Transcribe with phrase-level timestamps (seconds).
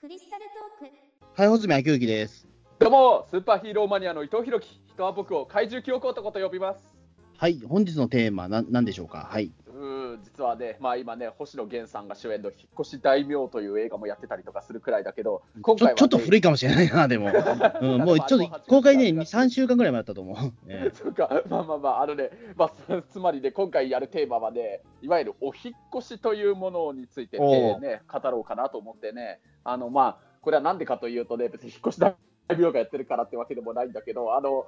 [0.00, 2.48] クリスタルトークはい、穂積昭之です。
[2.78, 4.80] どうも、スーパーヒーローマニアの伊藤弘樹。
[4.94, 6.96] 人は僕を怪獣記憶男と呼びます。
[7.36, 9.28] はい、本日のテーマ、な、なんでしょうか？
[9.30, 9.52] はい。
[9.66, 17.30] うー実はね、まあ今ね、星野源さんが主演の引っ越し大名という映画もやってたりとかするくらいだけど、今ちょ、回は、ね、ちょっと古いかもしれないな、でも。
[17.80, 20.36] うん、もうちょっと、公開ね、3週間ぐらい前だったと思う。
[20.68, 20.90] ええ。
[20.94, 32.14] そうか、まあまあまあ、あのね、まあ、つつまりね、今回やるテーマはね、いわゆるお引っ越しというものについてね、語ろうかなと思ってね、あの、まあ、これはなんでかというとね、別に引っ越し大
[32.56, 34.66] 名がやってるからってわけでもないんだけど、あの、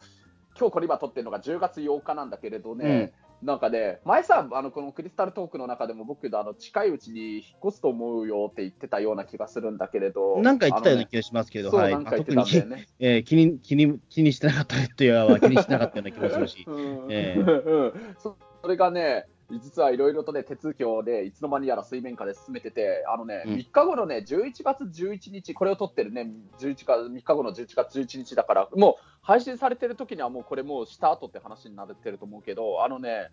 [0.59, 11.93] 今日これ今撮ってるのが10月8日なんだけれどね、なんかね、前さ、あのこのクリスタルトークの中でも僕あの近いうちに引っ越すと思うよって言ってたような気がするんだけれど、なんか言ってたような気がしますけど、そう、はい。
[11.93, 12.87] なんか言ってよね。
[13.01, 16.65] えー気に、気に、気にしてなかったというは気にしてなかったような気もするし。
[16.67, 18.37] うんええうそ
[18.69, 19.27] れがね、
[19.61, 23.55] 実はいろいろとね、手続きをね、いつの間にやら水面下で進めてて、あのね、うん。
[23.55, 33.29] 3日後のね、11月11日、これを撮ってるね、11月3日後の11月11日だから、もう配信されてる時にはもうこれもうした後って話になってると思うけど、あのね、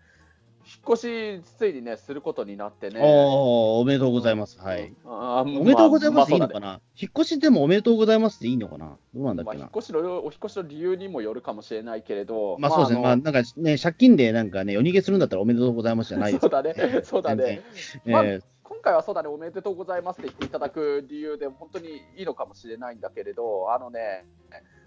[0.64, 3.00] 引っ越しついにね、することになってね。
[3.02, 4.60] おー、おめでとうございます。
[4.60, 4.92] はい。
[5.04, 8.96] あーおめでとうございますでいいまあまあのかな引っ越しでもおめでとうございますでいいのかな？
[9.14, 13.00] どうなんだっまあ、けな引っ越しのお引っ越しの理由にもよるかもしれないけれど、まあそうですね。
[13.00, 17.62] まああなんかね、借金でなんかね、夜逃げするんだったらおめでとうございますじゃないですそうだね、そうだね。
[18.04, 18.14] 全然。
[18.14, 24.24] まあえー今回はそうだね、おめでとうございますって言っていただく理由で、本当にいいのかもしれないんだけれど、あのね、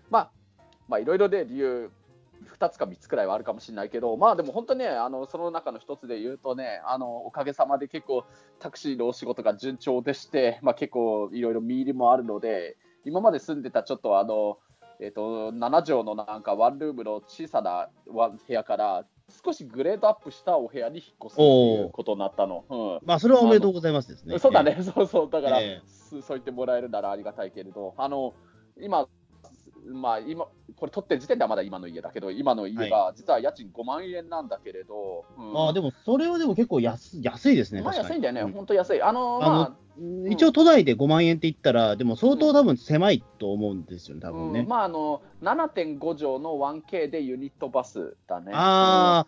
[0.09, 0.31] まあ、
[0.87, 1.91] まあ、いろいろで理由、
[2.57, 8.25] 2つか3つくらいはあるかもしれないけど、まあでも本当ね、あのその中の1つで言うとね、あのおかげさまで結構、
[8.59, 14.57] タクシーのお仕事が順調でして、まあ、結構いろいろ見入りもあるので、今まで住んでたちょっとあの、
[14.99, 19.05] えっと7畳のなんかワンルームの小さなワン部屋から、
[19.45, 22.65] 少しグレードアップしたお部屋に引っ越すっていうことになったの。
[22.69, 22.99] うん。
[23.07, 24.37] まあそれはおめでとうございますですね。
[24.37, 28.33] そうだね、そうそう、だから、ええす そう言ってもらえるならありがたいけれど、あの
[28.77, 29.07] 今、
[29.91, 38.15] まあ、今、これ取ってる時点ではまだ今の家だけど、今の家が実は家賃5万円なんだけれど、うんああ、でもそれはでも結構安安いですね、まあ確かに。
[38.15, 39.01] 安いんだよね、うん本当安い。
[39.01, 39.83] あのまあ
[40.27, 44.61] 一応都内で5万円って言ったら、でも相当多分狭いと思うんですよね、多分ね。
[44.61, 48.51] うんまあ、あの7.5畳の 1K でユニットバスだね。
[48.55, 49.27] あ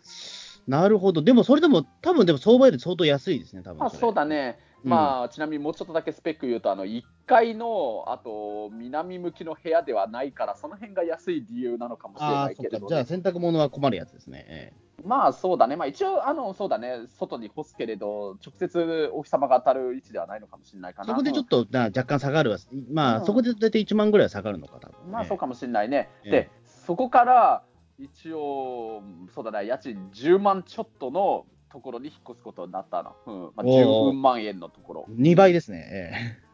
[0.66, 1.22] なるほど。
[1.22, 12.86] でもそれでも、多分でも相場より相当安いですね、多分まあ、そうだね、うんまあ、ちなみにもうちょっとだけスペック言うと、あの1階のあと南向きの部屋ではないから、その辺が安い理由なのかもしれないそっか。
[12.88, 14.44] じゃあ洗濯物は困るやつですね。
[14.48, 14.72] え
[15.04, 21.06] まあそうだね、まあ、一応あの、そうだね、外に干すけれど、直接お日様が当たる位置ではないのかもしれないかな。
[21.06, 22.58] えそこでちょっとな若干下がるわ。
[22.90, 25.42] まあ、うんそこで大体1万ぐらいは下がるのか、多分、まあそうか。
[25.42, 26.08] かもしれないね。
[26.24, 27.62] ええで、そこから
[27.98, 29.02] 一応、
[29.34, 33.16] そうだね、家賃10万ちょっとのところに引っ越すことになったの。
[33.26, 35.06] うんまあ、おー10万円のところ。
[35.10, 35.88] 2倍ですね。
[35.90, 36.46] え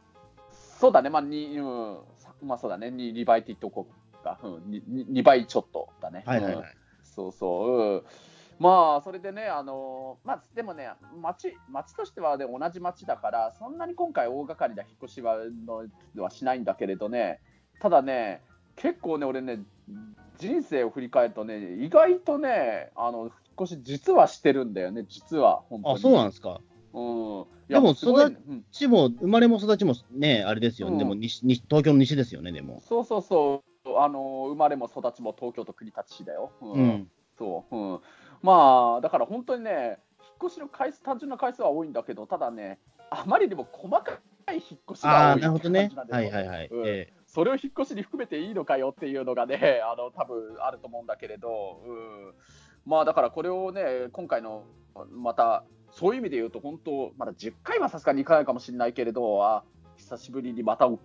[0.53, 3.87] そうだね、まあ、にうん、さまあそうだね、2, 2倍って言っておこ
[4.21, 4.39] うか。
[4.43, 6.25] うん、2, 2倍ちょっとだね。
[6.27, 6.77] うんえはいはいはい。
[7.03, 8.03] そうそう、うん、
[8.59, 10.89] まあ、それでね、あのまあ、でもね、
[11.21, 15.37] 町町としては、ね、同じ町だから、そんなに今回、大掛かりな引っ越しは
[15.67, 15.85] の
[16.23, 17.41] はしないんだけれどね、
[17.81, 18.43] ただね、
[18.77, 19.61] 結構ね、俺ね、
[20.39, 23.31] 人生を振り返るとね、意外とね、あの
[23.65, 25.95] 越し、実はしてるんだよね、実は、本当に。
[25.95, 26.61] あ、そうなんですか。
[26.93, 30.93] うん、いでも育うんちも、生まれも育ちもね、あれですよね。
[30.93, 32.83] うんでも西、西東京の西ですよね、でも。
[32.87, 36.53] そうそうそう、あの生まれも育ちも東京都国立市だよ。
[36.61, 37.11] うんうん。
[37.39, 38.01] そう、うん、
[38.43, 42.79] まあ、だから本当にね、引っ越しの回数、単純な回数は多いんだけど、ただね、
[43.11, 44.21] あまりにも細か
[44.53, 46.07] い引っ越しが多いなるほどねって感。
[46.07, 46.69] じなんだよはいはいはい。
[46.69, 52.35] うんえそれを引っ越しに含めていいのかよっていうのがね、あの多分あると思うんだけれど、うん、
[52.87, 54.65] まあだからこれをね、今回の
[55.11, 59.65] また、そういう意味で言うと、本当、まだ10回はさすがにいかないかもしれないけれど、あ
[59.97, 60.99] 久しぶりにまた、うん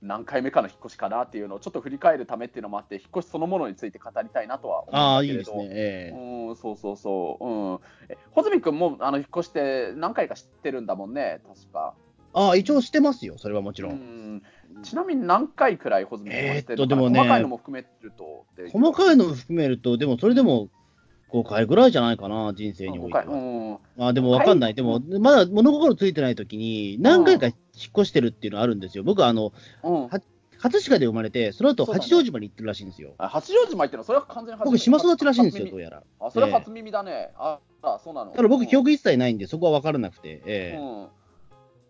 [0.00, 5.32] 何回目かの引っ越しかなっていうのをちょっと振り返るためっていうのもあって、引っ越しそのものについて語りたいなとは思うけれど。
[5.32, 5.68] いいですね。
[5.72, 7.44] ええうん、そうそうそう。
[7.44, 7.80] うん。
[8.08, 11.94] え、穂積君もあの引っ越して何回か知ってるんだもんね、確か。
[12.32, 13.90] ああ、一応してますよ、それはもちろ。
[13.90, 14.42] うんん。
[14.84, 17.02] ちなみに何回くらい穂積君は知ってるのかな？
[17.02, 18.46] えーでもね細かいのも含めると。
[18.70, 20.68] 細かいのを含めると、でもそれでも
[21.30, 23.24] 5回ぐらいじゃないかな、人生においては。
[23.24, 23.78] ん。
[23.98, 24.74] あでもわかんない。
[24.74, 27.54] でも、まだ物心ついてない時に、何回か引っ
[27.96, 29.04] 越してるっていうのあるんですよ。
[29.04, 29.52] 僕はあの、
[29.84, 30.08] うん。
[30.08, 30.20] は
[30.60, 33.14] 葛飾で生まれて、その後八丈島に行ってるらしいんですよ。
[33.18, 34.04] あ八丈島行ってるの？
[34.04, 36.02] それは完全に初僕、島育ちらしいんですよ、どうやら。
[36.20, 37.30] あ、それは初耳だね。
[37.36, 38.32] あ、あそうなの。
[38.32, 41.06] ただ僕、記うん憶一切ないんで、そこは分からなくて、ええうん。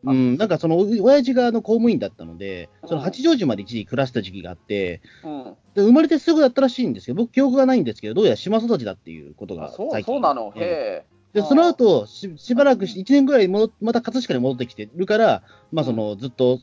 [0.05, 5.45] うん、なんかその、お親父があの公務員だったので、そのうん八丈島で一時暮らした時期があって、うん。
[5.75, 10.15] で生まれてすぐだったらしいんですけど、僕、記憶がないんですけど、どうやら島育ちだっていうことがあそう最近。
[10.15, 10.53] そうなの？
[10.57, 10.67] ええへ
[11.05, 11.41] え。
[11.41, 15.43] で、その後し、しばらくし、1年ぐらい戻っまた葛飾に戻ってきてるから、
[15.73, 16.61] まあ、その、ずっと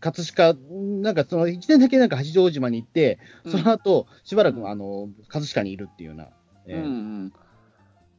[0.00, 0.58] 葛飾、
[1.02, 3.52] なんかその1年だけなんか八丈島に行って、うん。
[3.52, 4.68] その後しばらく、うん。
[4.68, 6.28] あの葛飾にいるっていうような、
[6.66, 6.88] えーうんう
[7.24, 7.32] ん。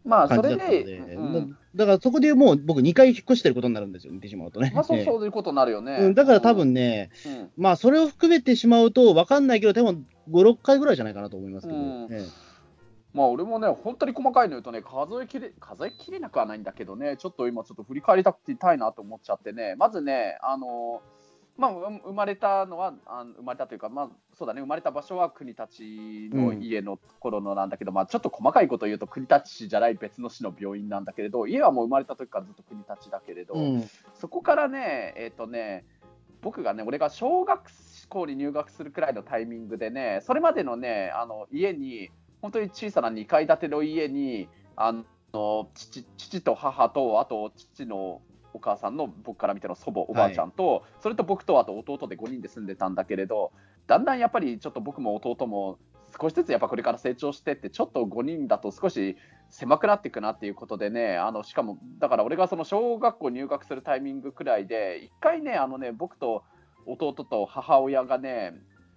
[0.03, 1.51] まあ、それで、で、うん。
[1.51, 4.71] だだからそこでもう僕、2回引っ越してることになるんですよ、見てしまうとね。
[4.74, 5.98] まあ、そう、えーそういうことになるよね。
[6.00, 12.07] うん、だから多分ね、うん、まあ、それを含めてしまうと、分かんないけど、でも5、6回ぐらいじゃないかなと思いますけど、うん。
[12.12, 12.25] え
[13.13, 21.01] まあ俺もね、本当に細かいの言うとね、数えきれ数えきれなくはないんだけどね、ちょっと今、ちょっと振り返りたくてたいなと思っちゃってね、まずね、あの
[21.62, 25.62] まあ、う生まれたのは、あ生まれたというか、まあ、そうだね、生まれた場所は国立
[26.36, 33.90] の家のところのなんだけど、まあ、ちょっと細かいこと言うと、国立市じゃない別の市の病院なんだけれど、家はもう生まれた時からずっと国立だけれど、うん。
[34.16, 35.86] そこからね、えっ、とね、
[36.42, 37.62] 僕がね、俺が小学
[38.10, 42.10] 校に入学するくらいのタイミングでね、それまでのね、あの家に、
[42.42, 44.92] 本当に小さな2階建ての家に、あ
[45.31, 53.51] の父父と母と、あと父のお母さんの僕から見ての祖母、おばあちゃんと、それと僕とあと弟で5人で住んでたんだけれど、
[53.88, 55.77] だんだんやっぱりちょっと僕も弟も
[56.19, 59.18] 少しずつやっぱこれから成長してって、ちょっと5人だと少し
[59.50, 66.44] 狭くなっていくなっていうことでね、あのしかも、だから俺がその小学校入学するタイミングくらいで、一回ね、あのね僕と
[66.86, 68.53] 弟と母親がね、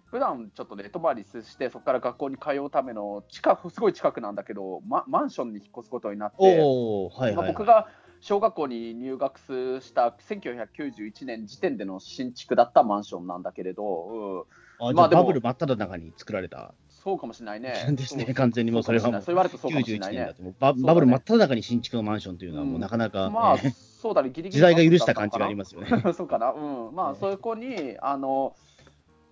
[0.07, 7.35] 普段ちょっとね、泊まりして、そこから学校に通うための近く、すごい近くなんだけど、ママンションに引っ越すことになって、おー、はいはい、はい。
[7.37, 7.89] まあ僕が
[8.25, 9.39] 小学校に入学
[9.83, 14.47] した1991年時点での新築だったマンションなんだけれど、
[14.81, 16.11] うん、あまあバブル真っ只中に。
[16.17, 16.73] 作られた。
[16.89, 17.61] そうかもしれない。
[17.61, 20.35] ねですね完全にもうそれはもうそう言われるとそうかもしれ91ないね。
[20.59, 22.81] バ、ブル真っ只中に新築のマンションというのはもううん。
[22.81, 25.89] なかなか、まあ、えーそうだね、ギリギリ時代が許した感じがありまますよね。
[25.89, 26.13] す。
[26.17, 28.55] そうかな、うん、まあ、そこに、あの、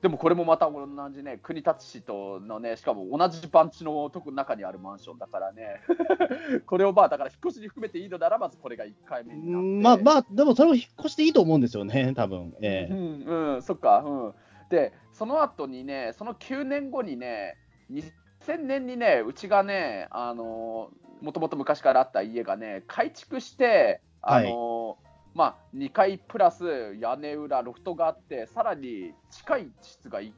[0.03, 5.81] でもこれもまた同じね、国立市とのね、しかも同じ番地の特中にあるマンションだからね、
[6.67, 10.03] これをまあ、だから引っ越しに含めていいのなら、まずこれが1回目になって。
[10.03, 14.35] まあまあ、でもそれを引っ越していいと思うんですよね、多分えうえん、うん、そっか、うん。
[14.71, 17.57] で、その後にね、その9年後にね、
[17.93, 20.91] 2000年にね、うちがね、あの
[21.21, 24.99] もともと昔からあった家がね、改築して、あの
[25.35, 30.33] まあ、2階プラス屋根裏、ロフトがあって、さらに近い室が1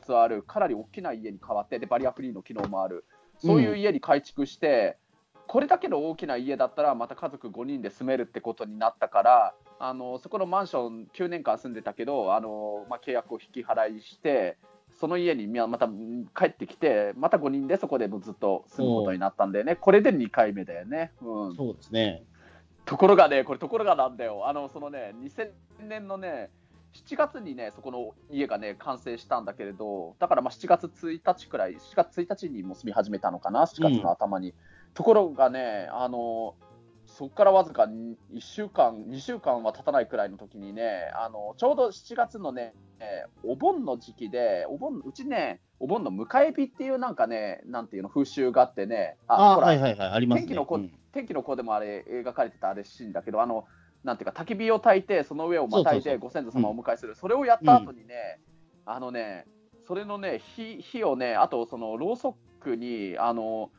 [0.00, 3.04] つある、かなり大きな家に変わって、でバリアフリーの機能もある、
[3.38, 4.98] そういう家に改築して、
[5.48, 14.58] これだけの大きな家だったら、また家族5人で住めるってことになったから、あのそこのマンション9年間住んでたけど、あのまあ、契約を引き払いして、
[15.00, 21.10] その家にみまたうん帰ってきて、また5人でそこでずっと住むことになったんでね、これで2回目だよね。
[21.20, 22.22] うん、そうですね。
[22.90, 25.50] ところがね、これ、ところがなんだよ、あのそのね、2000
[25.88, 26.50] 年のね、
[26.92, 34.54] 7月にね、そこの家がね、完成したんだけれど、だからまあ7月1日くらい、7月1日にもう住み始めたのかな、7月の頭に。
[34.94, 36.56] ところがね、あの
[37.06, 50.46] そこからわずか1週間、2週間は経たないくらいの時にね、あのちょうど7月のね、えーお盆の時期で、お盆うちね、お盆の迎え火っていうなんかね、なんていうの、風習があってね、あほらはいはいはい、ありますね。
[50.48, 53.66] 天気の子うん天気の子でもあれ描かれてたあれシーンだけどあの
[54.04, 57.14] なんていうか焚き火を焚いてその上をまたいでご先祖様をお迎えする。
[57.14, 58.40] それをやった後にね、
[58.86, 59.46] あのね
[59.86, 63.70] それのね火火をねあとそのろうそくにあの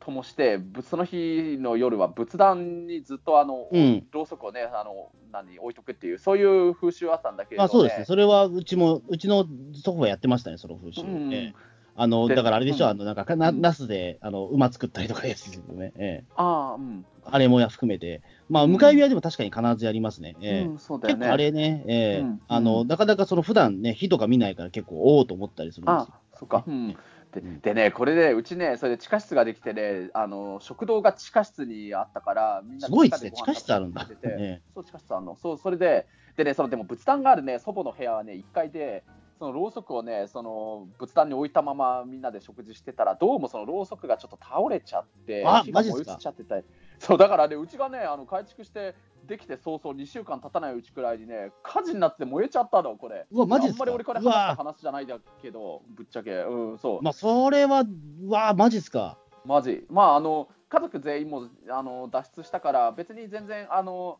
[0.00, 4.06] 灯してぶその日の夜は仏壇にずっとあの、うん。
[4.10, 9.44] ろうそくをねあの何置いとくっていうそういう風習あったんだけれど、ね、まあそうですね、それはうちも、うちの
[9.74, 11.02] 祖父はやってましたね、その風習。
[11.02, 11.34] うん。
[11.34, 11.68] ええ
[12.00, 12.90] あのでだからあれでしょ、うん。
[12.92, 13.60] あのなんかな、うん。
[13.60, 16.24] ナスであの馬作ったりとかですよね、ええ。
[16.36, 18.76] ああうん、あれもや含めて、まあ、うん。
[18.76, 20.36] 迎え火はでも確かに必ずやりますね。
[20.40, 20.62] ええ。
[20.66, 21.18] うん、そうだよね。
[21.18, 22.20] 結構あれね、ええ。
[22.20, 26.14] うんあのなかなかその普段ね、火とか見ないから結構、おおと思ったりするんですよ。
[26.14, 26.96] あそっか、うん、
[27.32, 27.60] でうん。
[27.60, 34.02] でね、これで、うちね、それで地下室ができてね、あの食堂が地下室にあったから、みんなすごいですね、地下室あるんだ。
[34.02, 34.62] 食べててえ。
[34.74, 35.36] そう、地下室あるの。
[35.36, 39.04] そう、それで、でね、そのでも仏壇があるね、祖母の部屋はね、1階で、
[39.38, 46.64] そのろうそくをね、その仏壇に置いたままみんなで食事してたら、どうもそのろうそくがちょっと倒れちゃって、あ火が燃え移っちゃってて、
[46.98, 48.94] そう、だからね、うちがね、あの改築して、
[49.26, 53.26] できて早々2週間経たないうちくらいにね、火事になって燃えちゃったの、これ。
[53.30, 53.84] うわマジっすか？
[53.84, 57.02] あんまり俺から話した話じゃないだけど、ぶっちゃけ、うん、そう。
[57.02, 59.18] まあ、それは、うわあ、マジっすか？
[59.44, 59.86] マジ。
[59.88, 64.18] まあ、あの、家族全員もあの脱出したから、別に全然、あの、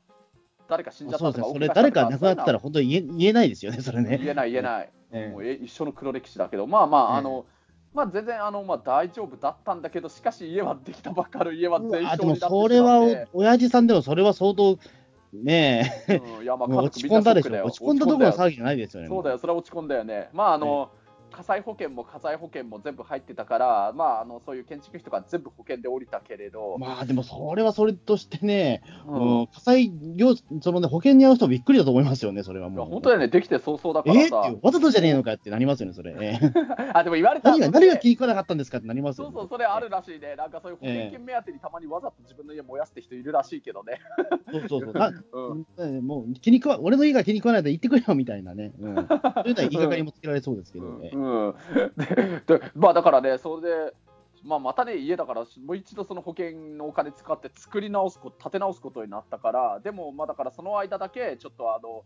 [0.68, 4.18] 誰か死んじゃったとか、そうですね、それ、誰か亡くなってたら、本当に言え言えないですよね、それね。
[4.18, 4.90] 言えない、言えない。
[5.12, 7.46] ええもうえ一緒の黒歴史だけど、まあまあ、ええあの、
[7.94, 12.62] まあ、全然あの、まあ、大丈夫だったんだけど、しかし家はできたばっかり家はう全焼になってしまって。
[12.64, 14.78] それは、お親父さんでもそれは相当、
[15.32, 19.08] ねえ、うんいやまあ 落ち込んだでしょ、落ち込んだどころの落ち込んだよ騒ぎじゃないですよね。
[19.08, 20.30] そうだよ、それは落ち込んだよね。
[20.32, 20.90] まああの、
[21.30, 32.90] 火災保険も火災保険も全部入ってたから、まあ、あのそういう建築費とか全部保険で降りたけれど、まあでもそれはそれとしてね、うんうん火災業、そのね、保険に合う人びっくりだと思いますよね、それはいやもう。
[32.90, 36.14] 本当だよね、できて早々だかえらさーっていう、わざとじゃねえのかってなりますよね、それ。
[36.20, 39.32] えーあでも言われた何が、何が気に食わなかったんですかってなりますよね。
[39.32, 43.99] そうそう、それあるらしいね、なんかそういう保険金目当てにたまにわざと自分の家燃やすって人いるらしいけどね。
[44.50, 44.92] そうそうそう。
[44.94, 48.73] な うんうんもう気に食わ、俺の家が気に食わないで言ってくれよみたいなね。
[48.78, 48.94] うん。
[48.94, 51.54] そういうのは言いがかりもつけられそうですけど、えーうん、
[52.46, 53.94] ででまあだからね、それで、
[54.44, 62.04] まあ、またね、家だから、もう一度その保険のお金使って作り直すこと、建て直すことになったから、でも、まあだからその間だけ、ちょっとあの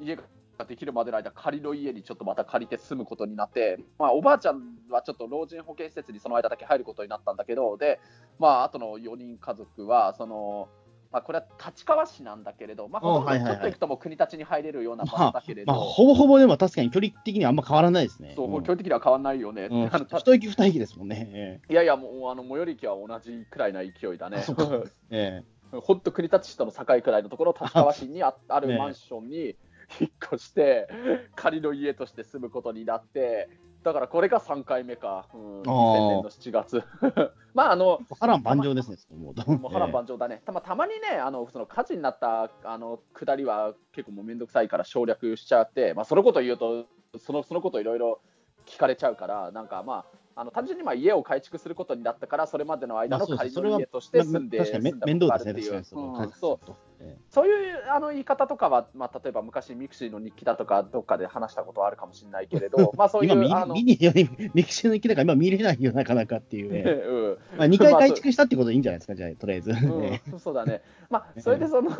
[0.00, 0.22] 家が
[0.64, 8.00] できるまでの間、仮の家にちょっとまた借りて住むことになって、まあ、おばあちゃんはちょっと老人保健施設にその間だけ入ることになったんだけど、で、
[8.38, 10.68] まあ、あとの4人家族は、その、
[11.12, 18.32] まあ、これは立川市なんだけれど、まあ、ほとんどちょっと行くともう国立に入れるような場まあ所だけれ、ど、まあ、ほぼほぼでも確かに距離的にはあんま変わらないですね。
[18.34, 19.68] そう、うん距離的には変わらないよね。
[19.70, 21.60] うんあのた一息二息ですもんね。
[21.68, 24.44] いやいや、もうあの最寄り駅は同じくらいな勢いだね。
[25.10, 29.56] ええ本当、国立市との境くらいのところ、立川市にあある マンションに
[30.00, 30.88] 引っ越して、
[31.34, 33.48] 仮の家として住むことになって、
[33.82, 36.82] だからこれが3回目か、うん、2000年の7月。
[37.54, 39.16] まああのえ波乱万丈ですね、そう。
[39.58, 46.86] もう波乱万丈だね、たまたまにね、あのその火事になったあの下りは結構もうめんどくさいから省略しちゃって、まあ、そのこと言うと、
[47.18, 48.20] そのそのこといろいろ
[48.66, 56.14] 聞かれちゃうから、なんかまあ、あの単純にまあ家を改築することになったから、それまでの間の仮の家として住んで、確かに面倒ですね、その。
[56.14, 56.30] うん。
[56.30, 56.72] そう
[57.30, 63.98] そういうあの言い方とかは、まあ、例えば昔、 mixi の日記だとか、どっかで話したことはあるかもしれないけれど、 まあそうい今見う、あの、見に、
[64.54, 66.82] ミキシーの行きだから今見れないよ、なかなかっていうね。
[66.84, 67.38] うん。
[67.56, 69.70] まあ、2回 改築したってことでいいんじゃないですか、じゃあ、とりあえず。
[69.70, 71.90] うん、そうだね、まあ、それでその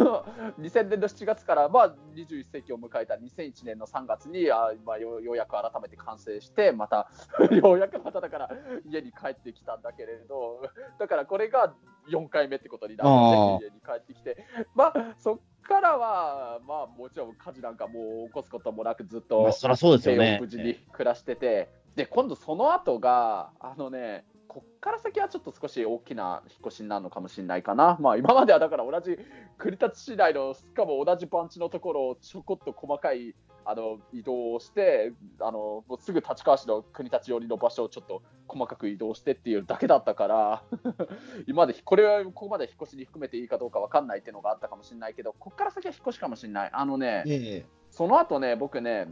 [0.59, 7.09] 2000年の7月から、まあ、21世紀を迎えた2001年の3月にあ、まあ、ようやく改めて完成して、また
[7.51, 8.51] ようやくまただから
[8.85, 10.63] 家に帰ってきたんだけれど、
[10.99, 11.75] だからこれが
[12.11, 14.45] 4回目ってことになるので、家に帰ってきて、
[14.75, 19.43] まあ、そっからは、まあ、もちろん火事なんかもう起こすこともなく、ずっと。
[19.43, 20.39] まあ、そりゃそうですよね。
[20.41, 29.17] 無事に暮らしてて、で今度その後があのねこっから先はちょっと少し大きな引っ越しになるのかもしれないかな、まあ、今まではだから同じ
[29.57, 40.63] 国立市内のしかも同じ番地のところをちょこっと細かいあの移動をしてあのもうすぐ立川市の国立寄りの場所をちょっと細かく移動してっていうだけだったから
[41.47, 46.71] 今までこれはここまで引っ越しに含めていいかどうかわかんないっていうのがあったかもしれないけどこっから先は引っ越しかもしれない。
[46.73, 47.67] あのね、ええ。
[47.91, 49.07] その後ね、僕ね、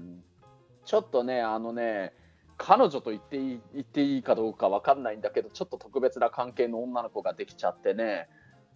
[0.84, 2.14] ちょっとね、あのね、
[2.62, 8.28] 彼女と言っていい言っていいかどうかわかんないんだけど、ちょっと特別な関係の女の子ができちゃってね、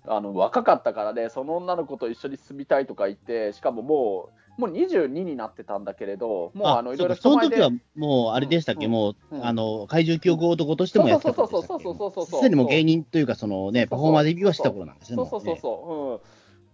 [0.08, 11.84] あの若かったからね、その女の子と一緒に住みたいとか言って、しかももう、もう22になってたんだけれど、もうあのいろいろその時はもう、あれでしたっけ、うんもう、うんあの、怪獣記憶男としてもやってたそう頃でしたっけ？
[11.84, 15.16] そうそうそうそうそうそうすでにもう芸人というか、そのね、パフォーマーデビューはした頃なんですね。
[15.16, 16.20] そうそうそうそ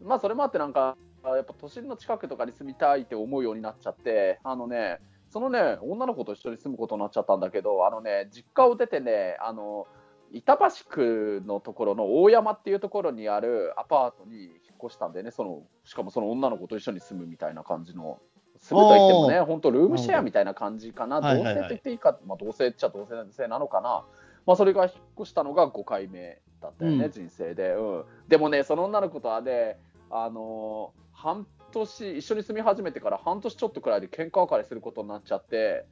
[0.01, 4.99] う、うん、まあそれもあってなんかやっぱ都心の近くとかに住みたいって思うようになっちゃってあのね
[5.31, 9.87] そのね女の子と一緒に住むことになっちゃったんだけどあのね実家を出てねあの
[10.33, 14.53] 板橋区のところの大山っていうところにあるアパートに引っ
[14.85, 15.31] 越したんでね。
[15.33, 18.21] そのしかもその女の子と一緒に住むみたいな感じの。
[18.59, 21.21] 住むと言ってもね本当ルームシェアみたいな感じかな。
[21.21, 21.55] 同はいはいはい。
[21.55, 24.05] 棲と言っていいか、まあ、同棲っちゃ同棲なのかな。
[24.47, 27.11] まあ、それが引っ越したのが5回目だったよね、うん。
[27.11, 28.05] 人生で、うん。
[28.29, 29.79] でもね、その女の子とはね、
[30.11, 35.87] あのー半年、一緒に住み始めてから半年ちょっとくらいで喧嘩別れすることになっちゃって、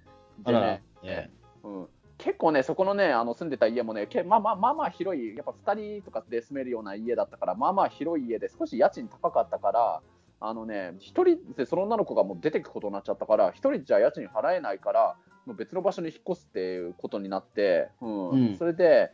[0.45, 1.31] でね、え
[1.65, 10.03] うん、結構ね、そこのね、あの住んでた家もね、けまあまあまあまあ広い、やっぱ2人とかで住めるような家だったから、まあまあ広い家で、少し家賃高かったから、
[10.41, 15.17] あのね、一人でその女の子がもう出てくことになっちゃったから、一人じゃ家賃払えないから、
[15.47, 18.31] もう別の場所に引っ越すっていうことになって、うん。
[18.31, 18.57] うん。
[18.57, 19.11] それで、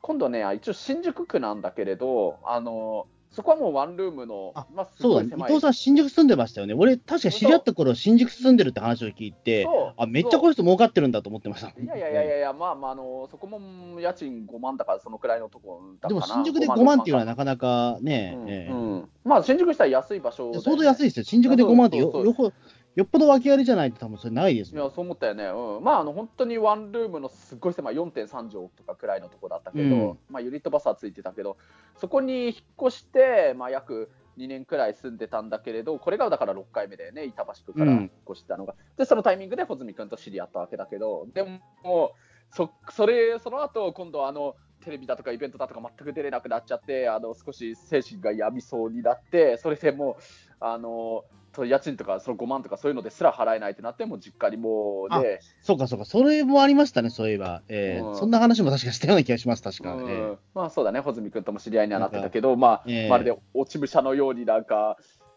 [0.00, 6.74] 今度ね、一応新宿区なんだけれど、あのそこはもうワンルームの、あまあ、すそうだね、伊藤さん、新宿住んでましたよね。
[6.74, 11.68] 俺、確か知り合った頃、新宿住んでるって話を聞いて、あ、めっちゃこの人儲かってるんだと思ってました。
[11.68, 16.20] いやいやいやいやまあまあ、あのそこも家賃5万だから、そのくらいのとこだかな。
[16.20, 18.48] でも新宿で5万っていうのはななかなかね、うん。
[18.48, 21.24] えまあ、新宿したら安い場所ね、相当安いですよ。
[21.24, 22.52] 新宿で5万ってよよほ
[22.94, 30.18] よっぽど訳ありじゃないと多分それないですいやそう思ったよね、うん、まああの本当にワンルームのすっごい狭い4.3畳とかくらいのとこだったけど、うん。
[30.30, 31.56] まあ、ユニットバスはついてたけど、
[31.96, 32.54] そこに引っ
[32.88, 38.74] 越して、まあ、約2年くらい住んでたんだけれど、これがだから6回目だよね、板橋区から引っ越したのが。
[38.96, 41.42] で、そのタイミングで穂積君と知り合ったわけだけど、で
[41.82, 42.14] も、
[42.50, 50.22] そそれその後今度あのテレビだとかイベントだとか全く出れなくなっちゃって、あの少し精神が病みそうになって、それでもう、
[50.60, 51.24] あのと
[51.64, 57.62] 家賃とかその5万とかそういうのですら払えないってなって、もう実家にもうで、そうかそうか、それもありましたね、そういえば。
[57.68, 58.16] えーうん。
[58.16, 59.94] そんな話も確かしたような気がします、確か。
[59.94, 60.10] うん。
[60.10, 63.08] えーまあそうだね、穂積君とも知り合いにはなってたけど、まあ、ええ。
[63.08, 64.96] まるで落ち武者のようになんか、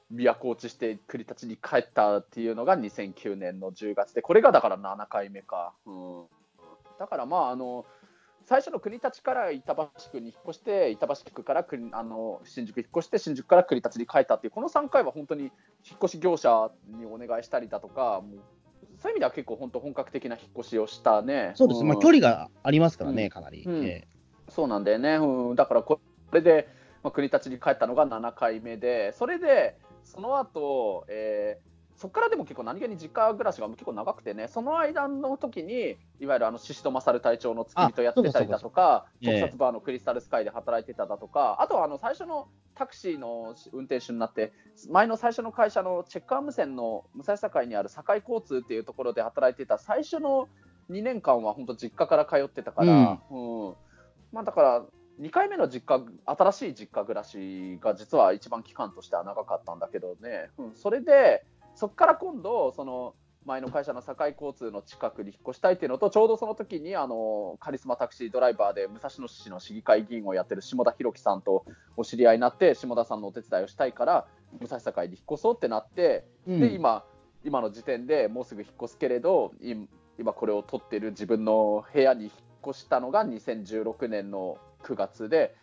[0.09, 5.73] 都落ちして国立に帰ったっていうのが2009年の10月で、これがだから7回目か。
[5.85, 6.23] うん、
[6.99, 7.85] だからまああの、
[8.47, 15.51] 最初の国立から板橋区に引っ越して、板橋区からあの新宿引っ越して、新宿から国立に帰ったっていう、この3回は本当に引っ
[16.01, 18.39] 越し業者にお願いしたりだとか、もう
[18.99, 21.51] そういう意味では結構本当本格的な引っ越しをしたね。
[21.55, 23.63] そうです、まあ、距離がありますからね、うんかなり。
[23.63, 24.07] うんえ
[24.47, 25.99] そうなんだよね、うん、だからこ
[26.31, 26.69] れで、
[27.03, 44.53] まあ、国立に帰ったのが7回目で、それで、その後、えーそこからでも結構何気に実家暮らしが結構長くてね、その間の時に、いわゆるあの宍戸勝隊長の付き人やってたりだとか、特撮バーのクリスタルスカイで働いてただとか、あとはあの最初のタクシーの運転手になって、
[44.89, 50.47] 前の最初の会社のチェックアーム線の武蔵境にある堺交通っていうところで働いてた最初の
[50.91, 53.73] 2年間は本当実家から通ってたから、うん。
[54.31, 54.85] まあ、だから
[55.19, 61.43] 2回目の実家新しい実家暮らしが実は一番期間としては長かったんだけどね、うん、それで
[61.77, 63.13] そこから今度その
[63.45, 71.65] 前の会社の堺交通の近くに引っ越したいっていうのとちょうどその時にあのカリスマタクシードライバーで武蔵野市の市議会議員をやってる下田博樹さんと
[71.95, 74.27] お知り合いになって下田さんのお手伝いをしたいから
[74.59, 77.05] 武蔵境に引っ越そうってなってうんで今
[77.45, 79.53] 今の時点でもうすぐ引っ越すけれど
[80.17, 82.33] 今これを撮ってる自分の部屋に引っ
[82.69, 85.55] 越したのが2016年の9月で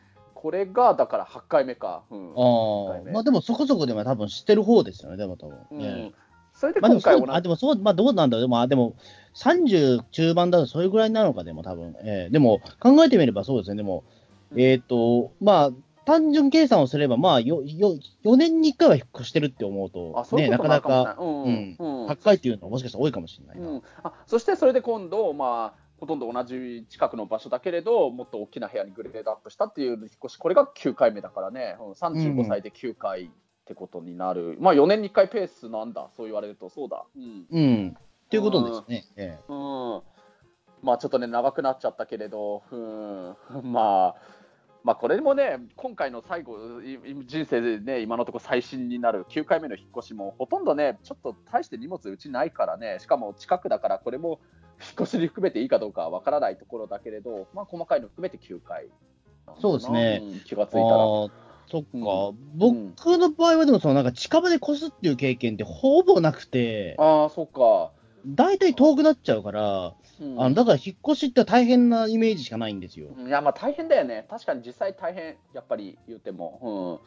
[0.45, 2.33] これがだから8回目か、うん。
[2.33, 3.13] あ回目。
[3.13, 5.57] まあでもそこそこでも多分知ってる方ですよね、でも多分。
[5.71, 5.81] うん。
[5.83, 6.13] ええ
[6.53, 7.33] それで今回同じ。
[7.33, 8.95] あでもそう、まあどうなんだろう、でも、あでも
[9.35, 11.97] 30中盤だとそれぐらいなのか、でも多分。
[12.01, 12.31] ええ。
[12.31, 14.05] でも考えてみればそうですね、でも、
[14.53, 14.61] うん。
[14.61, 15.71] えっ、と、まあ、
[16.05, 21.17] 単純計算をすれば、まあよよ、4年に1回は引っ越してるって思うと、あそういうなかなか。
[21.19, 22.07] うんうん。
[22.07, 23.67] 高いっていうのはもしかしたら多いかもしれないな。
[23.67, 33.29] うん、あそしてそれで今度、まあ、ほとんど同じ近くの場所だけれど、もっと大きな部屋にグレードアップしたっていう引っ越し、これが9回目だからね、うん35歳で9回っ
[33.65, 37.05] てことになる、まあ4年に1回ペースなんだ、そう言われると、そうだ。
[37.17, 37.47] うん。
[37.51, 37.97] うん。
[37.97, 39.05] っていうことですね。
[39.17, 39.45] ええ。
[39.49, 40.03] うん。
[40.83, 43.37] まあちょっとね、長くなっちゃったけれど、うん、
[43.73, 44.14] まあ、
[44.83, 49.25] まあこれもね、今回の最後、い人生でね、今のところ最新になる。
[49.31, 54.40] 9回目の引っ越しも、ほとんどね、ちょっと大して荷物うちないからね、しかも近くだから、これも
[54.85, 58.88] 引っ越しに含めていいかどうかはわからないところだけれど、まあ細かいの含めて9回。
[59.61, 60.97] そうですねん気がついたあら。
[60.97, 61.31] ー
[61.66, 67.90] そっか、うん僕の場合はでもそのなんか近場で越すっていう経験ってほぼなくて、ああ、そっか。
[68.27, 73.09] 大体遠くなっちゃうから、うんあのだから引っ越しって大変なイメージしかないんですよ。
[73.27, 74.27] いや、まあ大変だよね。
[74.31, 77.01] 確かに実際大変、やっぱり言っても。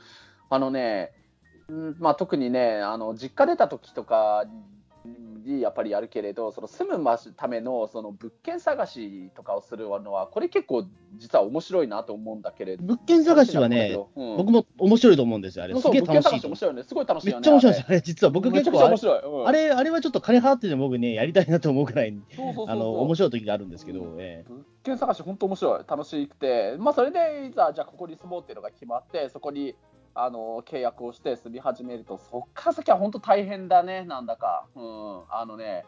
[0.50, 1.12] うん、あのね、
[1.70, 4.46] うんまあ、特にね、あの実家出た時とか
[5.48, 10.86] にやっぱりやるけれど、その住むまためのその物件探しとかをするのは、これ結構
[11.18, 12.84] 実は面白いなと思うんだけれど。
[12.84, 15.80] 物件探しはね、うん、僕も面白いと思うんですよ、あれ。
[15.80, 16.52] すげえ物件探し楽しいと思う。
[16.52, 16.84] 面白いよね。
[16.84, 17.42] すごい楽しいめよね。
[17.42, 18.02] っちゃ面白いです、あれあれ。
[18.02, 19.20] 実は僕結構あれ、ゃ面白い。
[19.20, 22.14] うんあれ、あれはちょっと金払ってでも僕ね、やりたいなと思うくらい、
[22.68, 29.76] あの、面白い時があるんですけど、ええ物件探し、本当面白い、楽しくて、まあ、それでいざ、じゃあここに住もうっていうのが決まって、そこに
[30.20, 34.68] あの契約をして住み始めると、そっから先は本当大変だね、なんだか。
[34.76, 35.86] うん、あのね、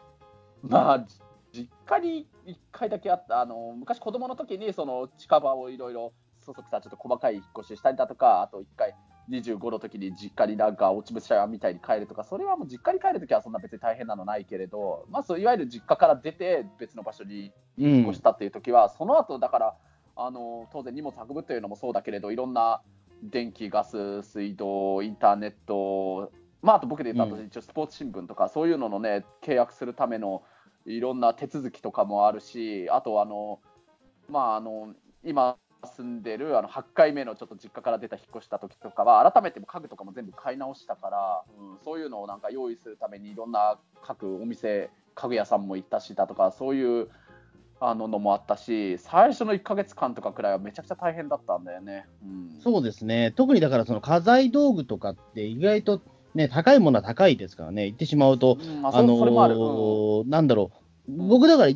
[0.62, 1.06] まあ、
[1.52, 8.94] 実家に1回だけあった、あの昔、子供の時にその近場をいろいろ、そそくさちょっと細かい引っ越ししたりだとか、あと1回、
[9.28, 18.22] 25の時に実家になんか落ち武者みたいに帰るとか、それはもう実家に帰るときはそんな別に大変なのないけれど、まあ、そういわゆる実家から出て別の場所に引っ越し。
[18.22, 19.76] たっていう時は、その後だから
[20.16, 22.82] あの当然荷物運ぶというのもそうだけれどいろんな
[23.22, 27.46] 電気ガス水道インターネットまああと僕で言ったとうん。
[27.46, 30.42] 一応スポーツ新聞とかそういうののね契約するための
[30.86, 33.60] いろんな手続きとかもあるしあとあの
[34.28, 47.08] まああの今住んでるあの8回目のちょっと実家から出た引っ越した時とかは改めて家具とかも全部買い直したから、うん、そういうのをなんか用意するためにいろんな各お店家具屋さんも行ったしだとかそういう
[47.80, 52.06] あののもあったし最初の1か月間とかくらいはめちゃくちゃ大変だったんだよね。
[52.22, 53.32] うん、そうですね。
[53.34, 56.02] 特にだからその家財道具とかって意外と
[56.34, 60.70] ね、高いものは高いですからね、言ってしまうと、うん、ああのそそれもある、うんーなんだろ
[61.08, 61.72] う、うん僕だから、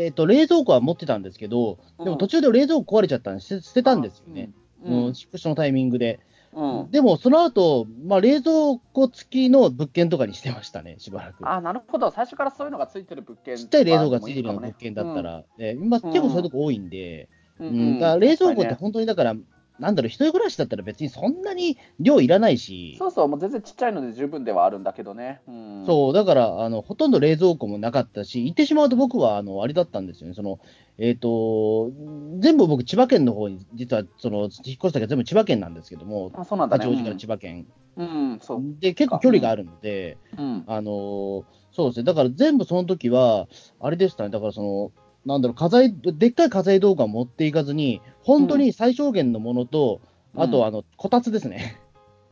[0.00, 4.50] えっ、と、冷蔵庫は持ってたんですけど、でも途中で冷蔵庫壊れちゃったんで、捨てたんですよね。
[4.50, 6.20] うんもう引っ越しのタイミングで。
[6.52, 6.90] うん。
[6.90, 11.48] でも、その後、まあ、冷蔵庫付きの物件とかにしてましたね、しばらく。
[11.48, 12.10] あなるほど。
[12.10, 17.28] 最初からそういうのがついてる物件ちっちゃい冷蔵庫が付いてるような物件だったら、えー今、結構そういうとこ多いんで、
[17.58, 18.00] うん、うん。
[18.00, 18.76] だから冷蔵庫ってね。
[18.80, 19.34] 本当にだから、
[19.78, 25.40] なんだろう、一人暮らしだったら別にそんなに量いらないし、そうそう、もう全然ちっちゃいので十分ではあるんだけどね。
[25.46, 30.58] うん、そう、だから、あの、ほとんど冷蔵庫もなかったし、言ってしまうと僕は、あの、あれだったんですよね、その、
[30.98, 31.90] えっ、と、
[32.38, 36.84] 全部僕、千葉県の方に、実は、その、引っ越したけど全部千葉県なんですけども、あそうなんだね。
[36.84, 37.66] 八王子から千葉県。
[37.96, 38.62] うん、うん、そう。
[38.80, 40.64] で、結構距離があるので、うん。
[40.66, 43.48] あの、そうですね、だから全部その時は、
[43.80, 44.92] あれでしたね、だからその、
[45.26, 50.00] なんだろう、家財、でっかい家財道具は持っていかずに、本当に最小限のものと、
[50.36, 51.80] あと、あの、こたつですね。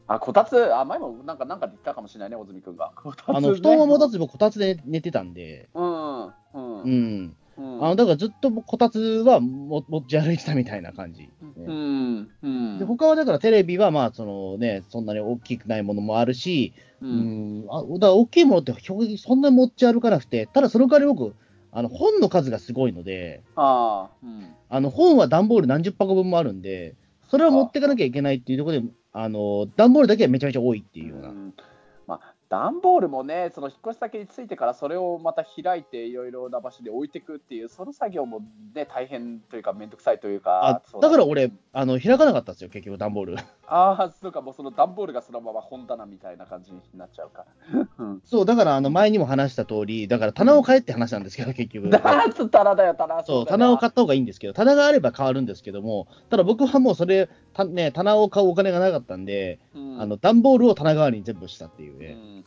[0.06, 2.92] あ、こたつ、あ、前もなんか、なんかで言ったかもしれないね、小住君が。
[3.04, 6.30] ね あの、布団を持たずにこたつで寝てたんで、うん、うん。
[6.54, 7.22] ううん。
[7.24, 7.36] ん。
[7.80, 11.30] あの、だからずっとこたつはも持ち歩いてたみたいな感じ。
[11.56, 12.30] うん。
[12.42, 12.78] うん。
[12.78, 17.06] で他はだからテレビはまあ、そのね、そんなに大きくないものもあるし、う。
[17.06, 18.74] うんん、あだから大きいものって
[19.18, 21.34] そんなに持ち歩かなくて、ただその代わり僕、
[21.76, 24.54] あの本の数がすごいので、ああ、うん。
[24.68, 26.94] あの本は段ボール何十箱分もあるんで、
[27.28, 31.28] それは持っていかなきゃいけないっていうところで、あの段ボールだけはめちゃめちゃ多いっていうような。
[31.30, 31.64] んまあ、
[32.48, 38.42] 段ボールもね、その引っ越し先についてからそれをまた開いていろいろな場所で置いていくっていう、その作業も
[38.74, 43.36] ね、大変というか、めんどくさいというかあ、だから俺、あの開かなかったんですよ、結局、段ボール。
[43.66, 47.88] ああ、そうか、もうその段ボールがそのまま本棚みたいな感じになっちゃうから。
[47.98, 51.88] うん、そう、だからあの前にも話した通り、だから棚を買えって話なんですけど、結局。
[51.90, 52.00] だ
[52.32, 53.24] つ棚だよ、棚。
[53.24, 62.14] そう、棚を買った方がいいんですけど、棚があれば変わるんですけども、ただ僕はもうそれ、たね、棚を買うお金がなかったんで、うんあの段ボールを棚代わりに全部したっていううね。
[62.14, 62.43] ん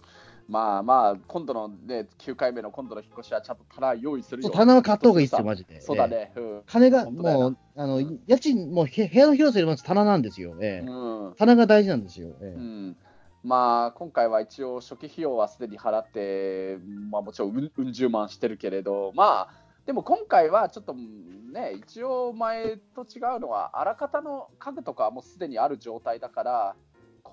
[0.48, 4.50] まあまあ、今度のね、9回目の今度の引っ越しはちゃんと棚用意するよ。
[4.50, 5.82] 棚は買った方がいいですよ、マジで。
[5.82, 6.32] そうだね。
[6.36, 10.56] うん金が、もう、あの、家賃、もうへ部屋の広さよりも棚なんですよ。
[10.62, 12.30] ええうん棚が大事なんですよ。
[12.42, 12.98] ええうん
[13.44, 16.78] まあ、今回は一応、初期費用はすでに払って、
[17.12, 19.54] まあ、もちろんうんうん十万してるけれど、まあ、
[19.86, 26.76] でも今回はちょっとね、一応前と違うのは、あらかたの家具とかはもうすでにある状態だから、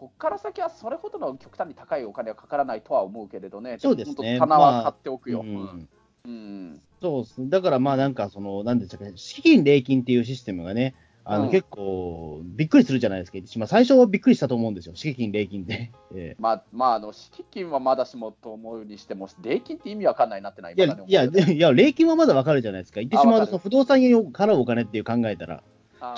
[0.05, 5.41] こっから先はそれほどの極端に高いお金はかからないとは思うけれどね、そうですね棚は買っておくよ。
[5.41, 5.89] ううんん
[6.27, 7.49] うんそうですね。
[7.49, 13.39] だからまあなんかその、なんですかね、資金礼金っていうシステムがね、あの、うん結構びっくりするじゃないですか。
[13.59, 14.95] まあ最初はびっくりしたと思うんですよ。
[14.95, 15.91] 資金礼金で。
[16.15, 23.01] え えまあ、まあ、あの敷金はまだしもと思うにしても、礼金って意味わかんないなってないいや、いや、いや、礼金はまだわかるじゃないですか。
[23.01, 25.63] 言ってしまうと、不動産屋に払うお金っていう考えたら、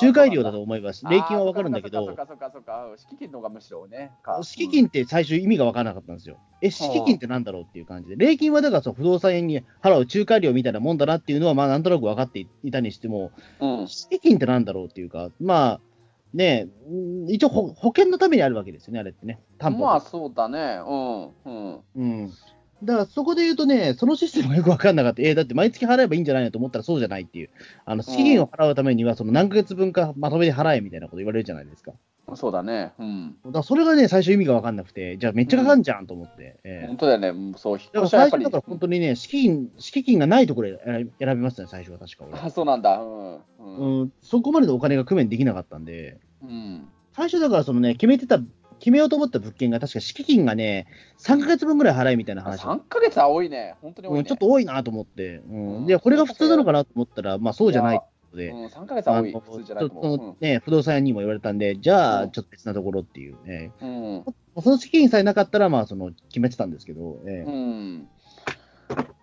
[0.01, 1.05] 仲介料だと思います。
[1.09, 4.13] 礼金はわかるんだけどそう、かそうか敷金の方がむしろね。
[4.23, 6.39] か敷金って最初意味がわからなかったんですよ。
[6.61, 8.17] え、敷金ってなんだろうっていう感じで。
[8.17, 15.81] 礼金はだからその不動産屋に払う仲介料みたいなもんだなっていうのは、まあなんとなく分かっていたにしても、うん敷金ってなんだろうっていうか、まあ、
[16.35, 16.95] ねう
[17.27, 19.41] ん一応保保険のためにあるわけですよね、あれってね。
[19.59, 21.81] 担保まあそうだね、うん、うん。
[21.97, 22.33] うん。
[22.87, 25.23] だからそこで言うとね、そのシステムがよく分かんなかった。
[25.23, 27.51] えーだって毎月払えばいいんじゃないのと思ったらそうじゃないっていう。
[27.85, 31.93] あの、資金を払うためには、その何ヶ月分かまとめて払えみたいなこと言われるじゃないですか。
[32.35, 33.37] そうだね、うん。
[33.45, 36.57] だからそれがね、最初意味が分かんなくて、じゃあめっちゃかかんじゃんと思って。
[36.65, 42.39] えー本当だよね、うんそう、引っだから越しはやっぱり最初だから本当にね、資金、敷金がないところで選び選びましたね、最初は確か俺。
[42.39, 43.35] あそうなんだ、うん。
[43.35, 44.01] うん。
[44.01, 46.89] うん、そこまでのお金が工面できなかったんで、うん。
[47.17, 48.39] 最初だからそのね、決めてた、
[48.79, 50.87] 決めようと思った物件が確か敷金がね、
[51.19, 52.63] 3ヶ月分ぐらい払えみたいな話。
[52.63, 54.19] だっ3ヶ月は多いね、本当に多いね。
[54.21, 55.77] うん、ちょっと多いなと思って、うん。
[55.79, 55.87] うん。
[55.87, 58.01] で、これが普通なのかなと思ったら、まあそうじゃない
[58.33, 60.17] ので、うん、3ヶ月は多い、普通じゃないと思う。
[60.17, 62.31] っとね、不動産屋にも言われたんで、じゃあ、うん。
[62.31, 64.25] ちょっと別なところっていうね、うん。
[64.63, 67.33] その資金さえなかったら、まあ、その決めてたんですけど、ええ。
[67.43, 68.09] うん。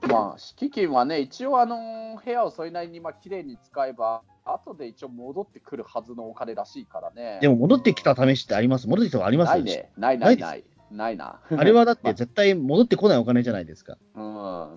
[0.09, 7.39] まあ、敷金はね、一応、あの部屋をそれなりにまあ綺麗に使えば、後で一応戻ってくるはずのお金らしいからね。
[7.41, 8.87] でも戻ってきた試しってあります？
[8.87, 9.49] 戻ってきたことあります？
[9.51, 9.89] ないね。
[9.97, 10.63] ないないない。
[10.91, 11.39] ないな。
[11.49, 13.97] あれはだって 絶対戻ってこないお金じゃないですか。
[14.15, 14.23] うん。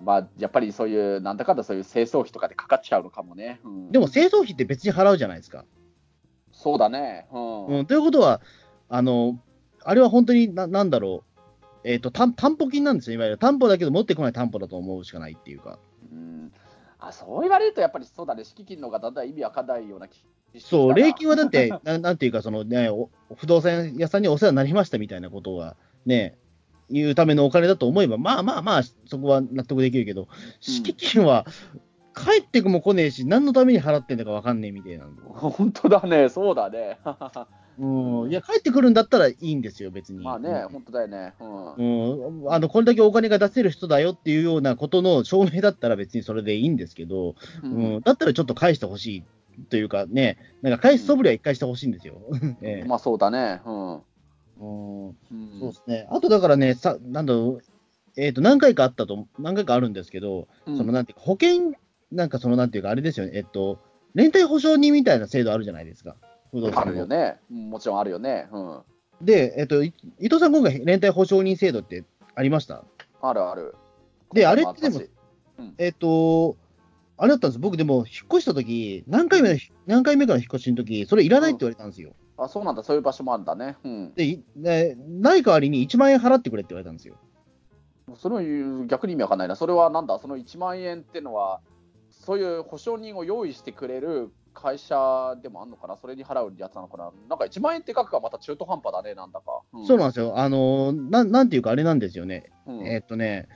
[0.05, 3.59] まあ、やっぱりそういう、なんだかんだそういう清掃費とかでかかっちゃうのかもね。
[3.63, 5.65] うん、でも清掃費って別に払うじゃないですか。
[6.51, 7.27] そうだね。
[7.31, 7.65] うん。
[7.67, 8.41] うん、ということは、
[8.89, 9.37] あの、
[9.83, 11.41] あれは本当にな、なんだろう、
[11.83, 13.37] えっ、と担、担保金なんですよ、いわゆる。
[13.37, 15.77] 担保だけど持ってこない担保だと思うしかないっていうか。
[16.11, 16.51] うん
[16.99, 20.23] あそう言われると、やっぱりそうだね、敷金の方がだんだん意味わかんないような気
[20.59, 26.37] そう、な礼金はだって、 ななんていうか、そのね、お不動産屋さんにお世話になりましたみたいなことは、ね、
[26.89, 30.27] 言うためのお金だと思えば、まあまあまあ、そこは納得できるけど、
[30.59, 31.45] 敷金は、
[32.15, 35.05] 帰ってくも来ねえし、何のために払ってんだか分かんねえみたいな。
[35.29, 36.97] 本当だね、そうだね。
[37.79, 40.23] うん、いや、帰ってくるんだったらいいんですよ、別に。
[40.23, 41.33] まあね、本当だよね。
[41.39, 52.21] うんうん、あのこれだけお金が出せる人だよっていうようなことの証明だったら別にそれでいいんですけど、ううんんだったらちょっと返してほしいというかね、なんか返す素振りは一回してほしいんですよ。
[52.61, 53.61] ええまあそうだね。
[53.65, 53.93] うん。
[53.93, 55.13] うんうん
[55.59, 56.07] そうですね。
[56.09, 57.63] あとだからね、さなんだろう、
[58.17, 61.73] えっ、と、何回かあったと、何回かあるんですけど、うんそのなんていうか、保険、
[62.11, 63.79] なんかそのなんていうか、あれですよね、えっと、
[64.15, 66.15] 連帯保証人みたいな制度あるじゃないですか。
[66.51, 67.39] 不動産のあるよね。
[67.51, 68.47] うんもちろんあるよね。
[68.51, 68.81] うん。
[69.21, 72.03] で、えっと、い伊藤さん、今回、連帯保証人制度って
[72.35, 72.83] ありました？
[73.21, 73.75] あるある。
[74.33, 75.09] であれってでもったし
[75.77, 76.55] えっと、
[77.17, 82.13] あれだったんです僕でも、引っ越した時何回目の、何回目かの引っ越しの時それいらないって言われたんですよ。
[82.37, 82.83] あ、そうなんだ。
[82.83, 83.75] そういう場所もあるんだね。
[83.83, 84.13] うん。
[84.13, 87.15] で、いねない代わりに1万円払ってくれって言われたんですよ。
[88.15, 89.55] それを逆に意味わかんないな。
[89.55, 90.19] それはなんだ？
[90.19, 91.59] その1万円ってのは、
[92.11, 95.97] そういう保証人を用意してくれる会社でもあるのかな？
[95.97, 97.11] それに払うやつなのかな？
[97.29, 99.61] なんか1万円って額がまた中途半端だね、なんだか。
[99.73, 99.85] うん。
[99.85, 100.37] そうなんですよ。
[100.37, 102.49] あのなん、なんていうかあれなんですよね。
[102.65, 102.87] うん。
[102.87, 103.47] えっとね、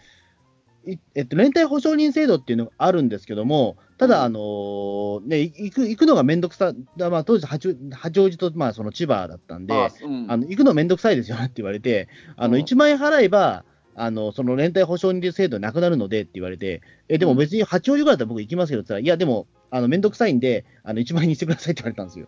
[0.85, 4.23] いえっと、連帯保証人制度っていうのがあるんですけども、ただ、うん。
[4.23, 10.27] あのね、い行く行くのがめんどくさ、だまあ、当時八、八王子と、まあ、その千葉だったんで、ああうん。
[10.27, 12.61] の行くのめんどくさいですよねって言われて、あのうん。
[12.61, 22.27] 1万円払えば、あのその連帯保証人制度なくなるのでって言われて、えでも別に八王子ぐらいだったら僕行きますけどって言ったら、いや、でも、あのめんどくさいんで、あの1万円にしてくださいって言われたんですよ。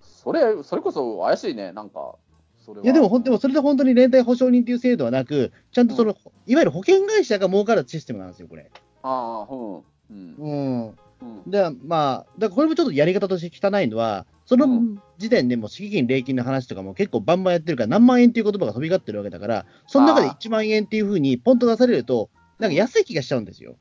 [0.00, 2.16] それ、それこそ怪しいね、なんか。
[2.64, 8.70] それはいや、でも、でもそれで本当に連帯保証人っていう制度はなく、ちゃんとその、いわゆる保険会社が儲かるシステムなんですよ、これ。
[9.02, 9.76] ああ、うん。
[9.76, 10.36] うん。
[10.38, 10.86] うん。
[10.88, 11.50] うん。
[11.50, 23.76] で、まあ、だからこれもちょっとやり方として汚いのは、そのうん時点でもう敷金、礼金の話とかも結構バンバンやってるから、何万円っていう言葉が飛び交ってるわけだから、その中であー1万円っていうふうにポンと出されると、なんか安い気がしちゃうんですよ。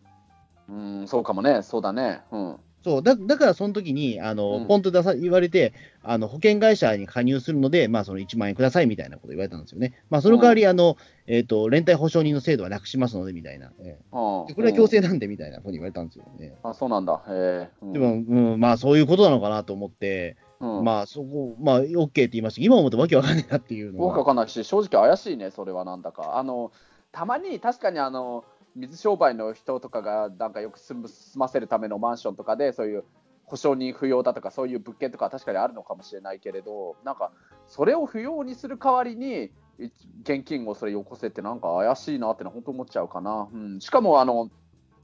[0.68, 2.22] うん、そうかもね、そうだね。
[2.32, 2.58] うん。
[2.88, 5.74] そうだだからその時にあの、うんポンと出さ言われて
[6.10, 9.94] あの、保険会社に加入するので、まあ、その1万円くださいみたいなこと言われたんですよね。
[10.10, 10.96] まあ、その代わり、あの
[11.28, 16.56] えーと、連帯保証人の制度はなくしますのでみたいな、えあえでこれは強制なんでみたいなふうに言われたんですよね。
[16.64, 17.22] あ、そうなんだ。
[17.28, 17.70] へえ。
[17.82, 24.26] うんでも、うん、まあそういうことなのかなと思って、うん、まあそこ、まあ OK って言いましたけど今思ってわけわかんないなっていうの僕わは。
[24.26, 26.38] かんないし、正直怪しいね、それはなんだか。
[26.38, 26.72] あの、
[27.12, 28.46] たまに確かにあの、
[28.78, 33.04] 水商売の人とかがなんかよく住む住ませるためのマンションとかで、そういう
[33.46, 37.32] 保証人不要だとか、そういう物件とかは確かにあるのかもしれないけれど、なんか、
[37.66, 39.52] それを不要にする代わりに、
[40.22, 43.48] 現金をそれよこせってなんか怪しいなってのは本当思っちゃうかな。
[43.52, 44.50] うん、しかもあの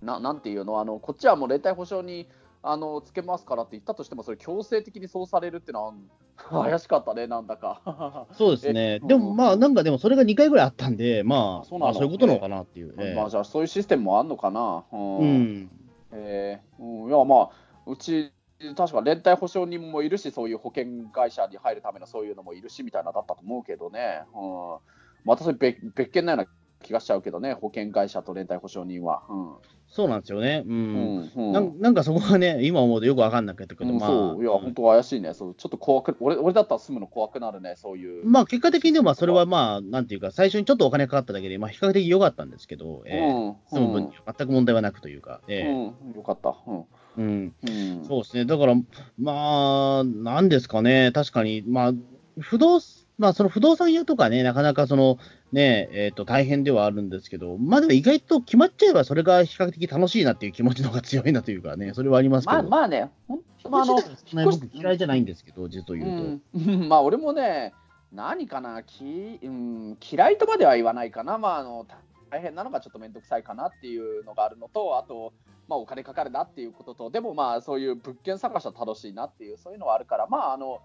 [0.02, 0.80] な、なんていうの？
[0.80, 2.28] あの、こっちはもう連帯保証に
[2.66, 5.94] あのつけますからって言ったとしても、それ強制的にそうされるってのは
[6.64, 8.26] 怪しかったね、なんだか。
[8.32, 8.96] そうですね。
[8.96, 12.96] えでもまあなんかでもそれが2回ぐらいあったんで、まあそうあそういうことなのかなっていう。
[12.98, 14.86] ええまあ、じゃあそういうシステムもあんのかな。
[14.94, 15.72] うんうん。
[16.14, 17.50] えーうん、いやまあ
[17.86, 18.32] うち
[18.76, 24.78] 確か連帯保証人もいるしそういう保険会社に入るためのそういうのもいるしみたいなだったと思うけどね、うん、
[25.26, 26.48] またそれ別別件なような
[26.82, 29.24] 気がしちゃうけどね保険会社と連帯保証人は。
[29.28, 29.56] うん
[29.94, 30.64] そうなんですよね。
[30.66, 30.70] う。
[30.70, 31.52] うんんうん。
[31.52, 34.44] なんなんかそこがね、今思うとよくわかんなかったけど、うんまあ、そう。
[34.44, 35.36] いや本当怪しいね。
[35.36, 38.26] そうちょっと怖く俺俺だったら住むの怖くなるねそういう。
[38.26, 43.32] まあ結果的にはそれはまあ、なんていうか、最初にちょっとお金かかっただけで、まあ比較的良かったんですけど、ええ。
[43.34, 43.56] うん。
[43.70, 45.94] 住む分には全く問題はなくというか、ええ。
[46.08, 46.56] うん、よかった。
[46.66, 46.86] うん。
[47.16, 48.04] うん、うん。
[48.04, 48.74] そうですね、だから、
[49.20, 51.94] まあ、なんですかね、確かに、まあ、
[52.40, 52.80] 不動
[53.18, 55.18] まあ、その不動産屋とかね、なかなかその、
[55.52, 62.64] ね、えっ、と、大変ではあるんですけど、まあでも意外と決まっちゃえば、それが比較的楽しいなっていう気持ちの方が強いなというかね、それはありますけど。
[62.64, 64.02] まあまあね、ほんまああの
[64.46, 66.60] 僕嫌いじゃないんですけど、実を言うと。
[66.60, 67.74] うん、 まあ俺もね、
[68.12, 71.86] 何かな、きうん、嫌いとまでは言わないかな、まあ、あの
[72.30, 75.34] 大変なのがちょっと面倒くさいかなっていうのがあるのと、あと、
[75.68, 80.82] まあ、お金かかるなっていうことと、でもまあそういう物件探しは楽しいなっていう、そういうのはあるから、まああの、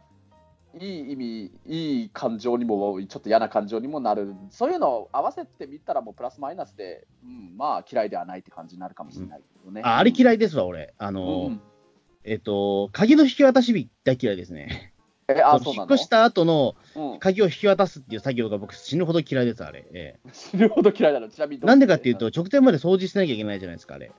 [0.74, 9.80] いい意味、いい感情にも、ちょっと嫌な感情にもなる、そういうのを合わせてみたら、もうプラスマイナスで、うん、まあ嫌いではないって感じになるかもしれないけどね。
[9.84, 10.94] ああれい嫌いですわ、俺。
[10.98, 11.60] あの、うん、
[12.24, 14.92] えっ、と、鍵の引き渡し日大嫌いですね。
[15.28, 15.86] え、あ、そそうなの？
[15.86, 19.86] の引っ越した後のうん、鍵を引き渡すっていう作業が僕死ぬほど嫌いです、あれ。
[19.92, 24.12] え死ぬほど嫌いなの、ちなみになんでかっていうと、直前まで掃除しなきゃいけないじゃないですか、あれ。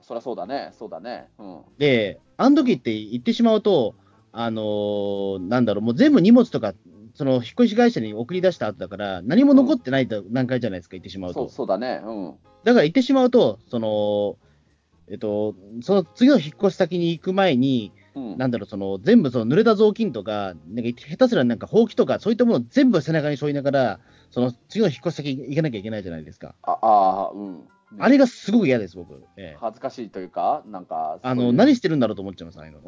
[0.00, 1.28] そりゃそうだね、そうだね。
[1.38, 1.60] うん。
[1.78, 3.94] で、あの時って言ってしまうと、
[4.32, 6.74] あのーなんだろう、もう全部荷物とか、
[7.14, 11.52] その引っ越し会社に送り出した後だから、何も残ってない段階じゃないですか、言ってしまうそうと。
[11.52, 12.00] そうだね。
[12.02, 12.34] うん。
[12.64, 14.36] だから言ってしまうと、その、
[15.08, 26.54] えっと、その次の引っ越し先に行く前に、うん、なんだろう、その全部その濡れた雑巾とか、なんか下手すらなんかほうきとか、そういったものを全部背中に背負いながら、その次の引っ越し先行かなきゃいけないじゃないですか。
[26.62, 27.68] ああー、うん。
[27.98, 29.22] あれがすごく嫌です、僕。
[29.36, 32.80] ええ恥ずかしいというか、なんか、あの、そういう何してるんだろうと思っちゃいます、ああいうの。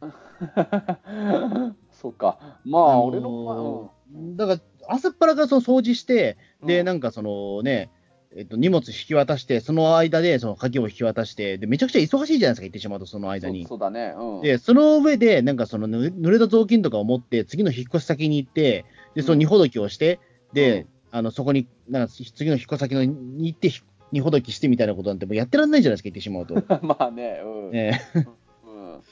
[1.90, 2.58] そうか。
[2.64, 3.92] まあ、あのー俺の、
[4.36, 7.90] だから、朝っぱらからその掃除して、で、うんなんかそのね、
[8.36, 13.78] えっと、荷物引き渡して、その間でその鍵を引き渡して、で、めちゃくちゃ忙しいじゃないですか、言ってしまうと、そのうん、間にそう。
[13.78, 14.14] だね。
[14.16, 14.40] うん。
[14.42, 18.84] で、その上で、なんかそのぬ濡れた雑巾とかを持って、次の引っ越し先に行って、
[19.14, 20.20] で、その荷ほどきをして、
[20.52, 23.70] で、あの、そこに、なんか次の引っ越し先のに行って、
[24.12, 26.54] 荷ほどきしてみたいなことなんて、もうやってらんないじゃないですか、言ってしまうと。
[26.86, 27.76] まあね、うん。
[27.76, 27.92] え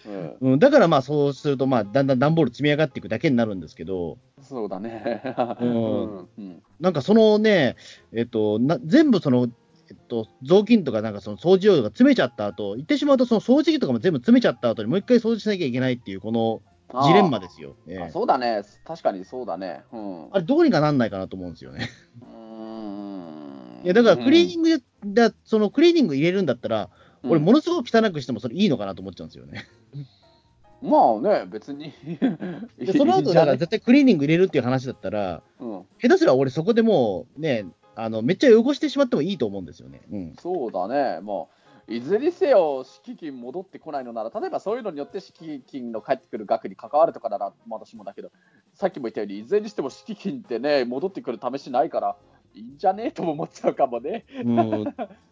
[0.07, 0.37] うん。
[0.41, 5.23] うん、うん、だからまあそうすると、まあ、だんだん段ボール積み上がっていくだけになるんですけど、そうだね。
[5.61, 5.69] うん。
[5.75, 5.77] う
[6.23, 6.29] ん。
[6.39, 7.77] うんなんかそのね、
[8.13, 9.49] えっと、な全部その、
[9.91, 16.61] えっと、雑巾とかなんかその掃除用が詰めちゃった後、言ってしまうとその掃除機とかも全部詰めちゃった後にもう一回掃除しなきゃいけないっていうこの
[17.07, 17.77] ジレンマですよ。
[17.89, 18.03] ええ。
[18.05, 19.85] あそうだね、確かにそうだね。
[19.93, 21.89] うん、あれどうにかなんないかなと思うんですよね。
[22.21, 23.85] うーん。
[23.85, 29.65] いやだからクリーニングで、だそのクリーニング入れるんだったら、うん俺ものすごく汚くしてもそれいいのかなと思っちゃうんですよね。
[30.83, 31.93] まあね、別に。
[32.79, 40.03] でその後だから絶対クリーニング入れるっていう話だったら、うん、下手すら俺そこでもうね、あのめっちゃ汚してしまってもいいと思うんですよね。
[40.11, 40.35] うん。
[40.39, 41.49] そうだね、も
[41.89, 48.31] う、いずれにせよ、敷金戻ってこないのなら、例えばそういうのによって敷金の返ってくる額に関わるとかなら、私もだけど、
[48.75, 52.17] さっきも言ったように、いずれにしても敷金ってね、戻ってくる試しないから、
[52.57, 54.25] いいんじゃねえとも思っちゃうかもね。
[54.43, 54.85] うん、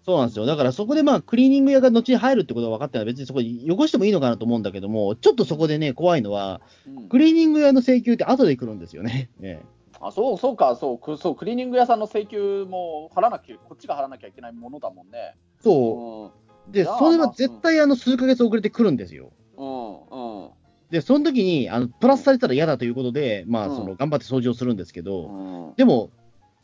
[0.04, 0.44] そうなんですよ。
[0.44, 9.30] だからそこでまあクリーニング屋が後に入るってことは分かってない別にそこに汚してもいいのかなと思うんだけども、ちょっとそこでね、怖いのは、うんクリーニング屋の請求って後で来るんですよね。
[9.40, 15.34] ええあそうそうかそうくそう、クリーニング屋さんの請求も払わなきゃ、こっちが払わなきゃいけないものだもんね。
[15.62, 16.30] そ
[16.66, 16.72] うう。
[16.72, 19.32] で、じゃあそれは絶対あの数ヶ月遅れてくるんですよ。
[19.56, 20.50] うんうん
[20.90, 26.10] で、その時に、あの、プラスされたら嫌だということで、まあ、うんその、頑張って掃除をするんですけど、うんでも、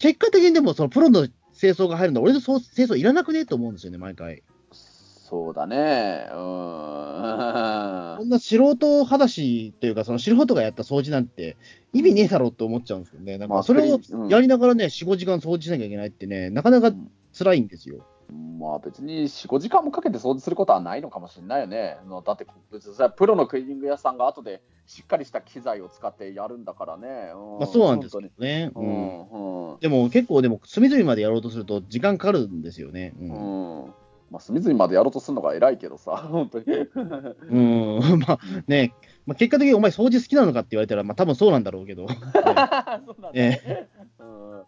[0.00, 4.42] 結果的にでも、その、プロの清掃が入るのは、俺のそう清掃いらなくねと思うんですよね、毎回。
[4.72, 6.26] そうだね。
[6.32, 6.36] うん。
[6.36, 11.56] こんな素人裸足というか、その素人がやった掃除なんて、
[11.92, 13.38] 意味ねえだろうって思っちゃうんですよね。
[13.38, 16.92] なんまあか、それをうんやりながらね、4、5時間掃除しなきゃいけないってね、なかなか
[17.38, 18.04] 辛いんですよ。
[18.30, 21.96] まあ別に4、5時間もかけて掃除することはないのかもしれないよね。
[22.26, 27.32] だって別にさプロのクリーニング屋さんが後でしっかりした機材を使ってやるんだからね。
[27.34, 28.70] うんまあ、そうなんですけどね。
[28.74, 33.14] ううんんうんでも、結構、でも、隅々までやろうとすると、時間かかるんですよね。
[33.18, 33.94] うんうん
[34.30, 36.64] まあ、隅々までやろうとするのが偉いけどさ、 本当に。
[36.66, 38.38] うん、 まあ
[38.68, 38.94] ね、
[39.26, 42.06] まあ、結果的にお前掃除好きなのかって言われたら、まあ多分そうなんだろうけど。
[42.08, 43.88] そうなんだねえ
[44.20, 44.62] うん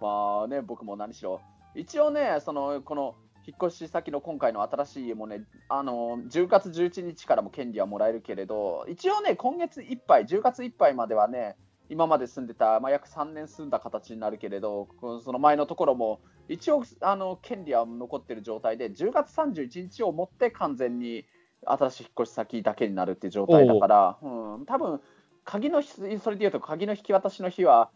[0.00, 1.40] まあね、僕も何しろ、
[1.74, 11.56] 一応ね、そのこの引っ越し先の今回の新しい家もね、あの10月11日からも権利はもらえるけれど、一応ね、今月いっぱい、10月いっぱいまではね、
[11.90, 14.88] 今まで住んでた、まあ、約3年住んだ形になるけれど、
[15.22, 21.26] その前のところも、一応あの権利は残ってる状態で、10月31日をもって完全に
[21.66, 25.00] 新しい引っ越し先だけになるっていう状態だから、うん、多分
[25.44, 27.90] 鍵のそれでいうと、鍵の引き渡しの日は、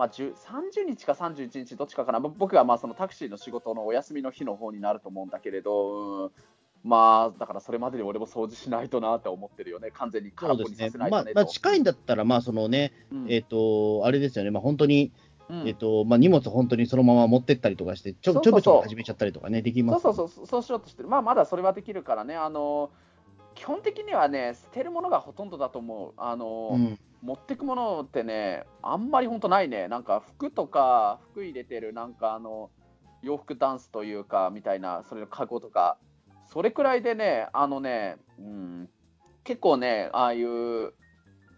[0.00, 6.30] まあ、10 30日か31日、どっちかかな、ぼ僕はまあそのタクシーの仕事のお休みの日の方になると思うんだけれど、うん。
[6.82, 10.74] まあ、だからそれまでに俺も掃除しないとなって思ってるよね、完全に空っぽに。
[10.74, 11.10] させないとね。。
[11.10, 13.26] まあまあ、近いんだったら、まあ、そのね、うん。
[13.30, 15.12] えっ、と、あれですよね、まあ、本当に、
[15.50, 15.68] うん。
[15.68, 18.52] えっ、と、まあ、荷物本当にそのまま持ってったりとかして、ちょそうそうそう。
[18.52, 20.02] ちょびちょび始めちゃったりとかね、できます。
[20.02, 22.88] そうそうそう、そうしようとしてる、まあ、まだそれはできるからね、あの
[23.60, 26.12] 基本的にはね、捨てるものがほとんどだと思う。
[26.16, 26.98] あのうん。
[27.20, 29.86] 持ってくものってね、あんまり本当ないね。
[29.86, 32.70] なんか服とか、服入れてる、なんかあの、
[33.20, 35.98] 洋服ダンスというか、みたいな、それのカゴとか、
[36.46, 38.88] それくらいでね、あのね、うん、
[39.44, 40.94] 結構ね、ああいう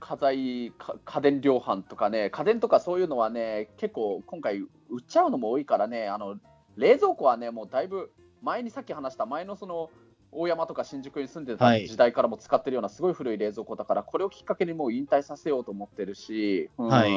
[0.01, 4.69] 家財か家電量販とかね、家電とかそういうのはね、結構今回売っ
[5.07, 6.35] ちゃうのも多いからね、あの、
[6.77, 8.13] 冷蔵庫はね、もうだいぶ、
[8.43, 9.91] 前にさっき話した前のその、
[10.33, 11.87] 大山とか新宿に住んでたはい。
[11.87, 16.89] 時代からも使ってるようなすごい古い冷蔵庫だから、これをきっかけにもう引退させようと思ってるし、うん。
[16.89, 17.11] はい。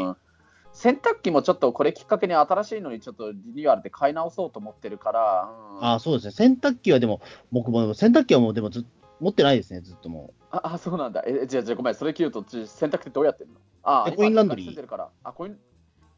[0.74, 5.50] 洗濯機もちょっとこれきっかけに新しいのにちょっとリニューアルで買い直そうと思ってるから、
[5.80, 5.86] うん。
[5.86, 6.32] あそうですね。
[6.32, 8.86] 洗濯機はでも、僕も洗濯機はもうでもずっ
[9.22, 11.24] 持ってないですね、ずっともああそうなんだ。
[11.26, 13.56] え、じゃあ、じゃあごめん、それ聞くと、ち洗濯ってどうやってんの？
[13.84, 15.10] あコインランドリー。
[15.24, 15.58] あ、コイン、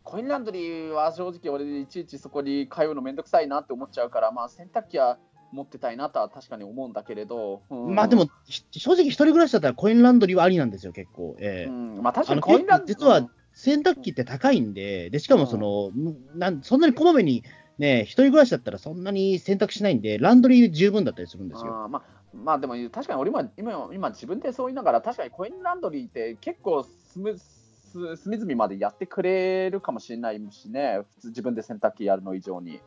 [0.03, 5.19] コインランドリーは正直俺、いちいちそこに通うのめんどくさいなって思っちゃうから、まあ、洗濯機は
[5.51, 7.63] 持ってたいなとは確かに思うんだけれど。
[7.69, 7.75] う。
[7.75, 11.35] うんまあでも、ひ正直一人暮らしだったらコインランドリーはありなんですよ、結構。
[11.39, 12.95] ええうん、まあ確かにコインランドリー。
[12.95, 15.91] 実は洗濯機って高いんで、でしかもその、
[16.35, 17.43] なんそんなにこまめに
[17.77, 21.83] ね、一人暮らしだったらそんなに洗濯しないんで、ランドリーで十分だったりするんですよ。
[21.83, 32.81] あーまあ、まあでも確かに俺も今今自分でそう言いながら確かにコインランドリーって結構スムス隅々までやってくれるかもしれないしね普通自分で洗濯機やるの以上に、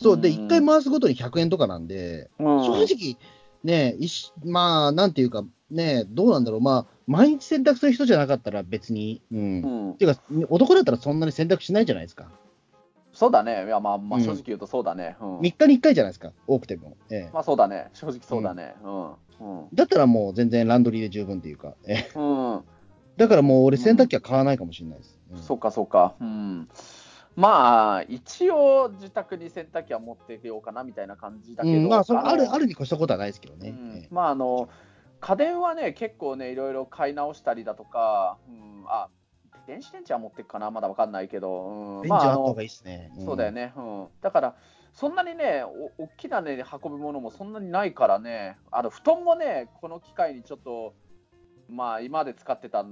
[0.00, 0.34] そう、で、うん。
[0.46, 2.64] 一回回すごとに100円とかなんで、うん。
[2.64, 3.16] 正直、
[3.64, 3.96] ね、
[4.44, 9.38] まあ、なんていうか、ね、どうなんだろう、まあ、毎日洗濯する人じゃなかったら別に、うん。
[9.38, 9.92] うん。
[9.92, 12.30] っていうか、男だったらそんなに洗濯しないじゃないですか。
[13.12, 13.64] そうだね。
[13.64, 14.24] いやまあまあうん。
[14.24, 15.38] 正直言うとそうだね、うん。
[15.38, 16.96] 3日に1回じゃないですか、多くても。
[17.10, 17.30] ええ。
[17.32, 17.88] まあそうだね。
[17.94, 18.74] 正直そうだね。
[18.84, 19.04] うん。
[19.06, 19.16] うん。
[19.72, 22.18] だったらもう全然ランドリーで十分っていうか、ええ。
[22.18, 22.60] うん。
[23.16, 25.18] だからもう俺、洗濯機は買わないかもしれないです。
[25.32, 25.42] うん。
[25.42, 26.14] そうかそうか。
[26.20, 26.68] うん
[27.36, 33.68] まあ一応自宅に洗濯機は持って出ようかなみたいな感じだけど、うん、まあ、そあるあるに越したことはないですけどね。
[33.68, 33.96] うん。
[33.98, 34.08] ええ。
[34.10, 34.68] まああの
[35.20, 39.08] 家電はね、結構ね、いろいろ買い直したりだとか、うん、あ
[39.66, 43.10] 電子レンジは持ってくかな、まだわかんないけど、うん、レンジはあったあの方がいいですね。
[43.20, 43.24] ん。
[43.24, 43.52] そうだよ。
[43.52, 44.56] ね、うん、だから、
[44.92, 45.64] そんなにね、
[45.98, 50.94] お大きなね、運ぶものもそんなにないからね、あの布団もね、この機会にちょっと、
[51.68, 52.84] まあ、今まで使ってた、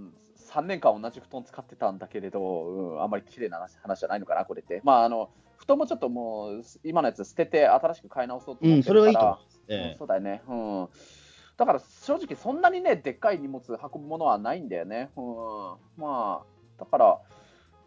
[0.55, 4.81] 3年間同じ布団使ってたんだけれど、うん、あんまり綺麗な話話じゃないのかな、これって。
[4.85, 9.43] まあ、あの布団もちょっともう、今のやつ捨てて、新しく買い直そうとうん、思ってるから、それはいいと。
[9.49, 10.43] うんえそうだよね。
[10.47, 10.89] うん。
[11.57, 15.11] だから正直そんなにね、でっかい荷物運ぶものはないんだよね。
[15.17, 15.77] うん。
[15.97, 16.45] まあ、
[16.79, 17.19] だから、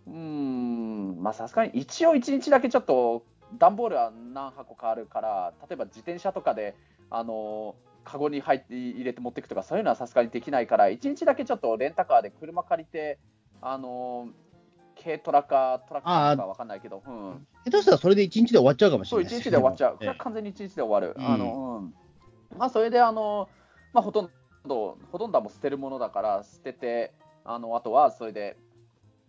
[0.08, 3.26] うん、まあさすがに一応一日だけちょっと
[3.58, 6.76] 段ボールは何箱かあるから、例えば自転車とかで、
[7.10, 7.76] あの、
[8.08, 13.20] カゴに入って入れて持っていくとか、そういうのはさすがにできないから、一日だけちょっとレンタカーで車借りて、
[13.62, 14.30] あの、
[15.04, 17.48] 軽トラかトラックかわかんないけど、うん。
[17.66, 19.98] 下手したらそれで1日で終わっちゃうかもしそう、れない一日で終わっちゃう。
[20.00, 21.16] ええは完全に一日で終わる。
[21.18, 21.82] うんあの、
[22.54, 22.58] うん。
[22.58, 23.50] まあ、それで、あの、
[23.94, 24.32] まあ、ほとん
[24.66, 28.58] ど、ほとんどはもう捨てるものだから、捨てて、あの、あとは、それで、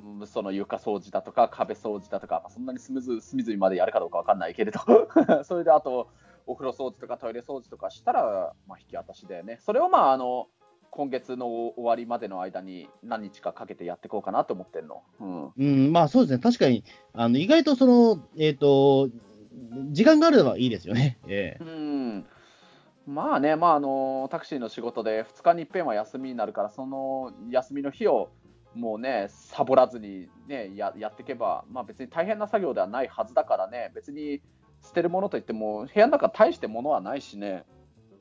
[0.01, 4.81] うんその床掃除だとか、壁掃除だとか、まあ、そんなに隅々隅々までやるかどうかわかんないけれど、
[5.43, 6.09] それで、あと、
[6.49, 9.59] お風呂掃除とかトイレ掃除とかしたら、まあ、引き渡しだよね。
[9.61, 10.49] それを、まあ、あの、
[10.91, 15.03] 今月の終わりまでの間に何日かかけてやっていこうかなと思ってるの。
[15.21, 15.53] うん。
[15.57, 16.83] うん、まあそうですね、確かに、
[17.13, 19.11] あの意外とその、えっ、と、
[19.91, 21.19] 時間があればいいですよね。
[21.29, 22.27] ええうん
[23.07, 28.31] まあね、まああのタクシーの仕事で2日に一遍は休みになるから、その休みの日を
[28.75, 34.43] もうね、サボらずに、ね、ややっていけば、まあ、別に大変な作業ではないはずだからね、別に
[34.83, 37.65] 捨てるものといっても、部屋の中、大してものはないしね。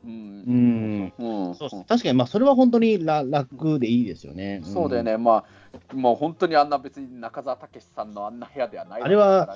[0.03, 4.59] ううんん、うんそうです確かに、まあそれは本当にら楽でいいですよね。
[4.59, 5.03] んそうだよ。
[5.03, 5.43] ね、ま
[5.91, 9.47] あ、もう本当にあんな別に中澤武さんのあんな部屋ではないあれは。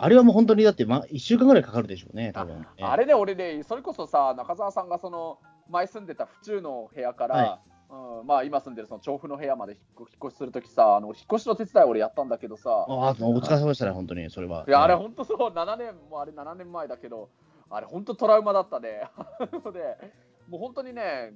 [0.00, 7.60] あれはもう本当にだって、まあ、1週間ぐらいかかるでしょうね、多分、あれね、俺ね、それこそさ、中澤さんがその前住んでた府中の部屋から、は
[7.90, 14.64] うんまあ、今住んでるその調布の部屋まで引っ越しするときさ、あの引っ越しの手伝い俺やったんだけどさ、ああ、お疲れ様でしたね、本当に、それは。
[14.68, 17.30] いやあれ、うん本当そう、7年もあれ7年前だけど、
[17.70, 19.08] あれ、本当トラウマだったね。
[19.72, 20.12] で
[20.48, 21.32] もう本当にね、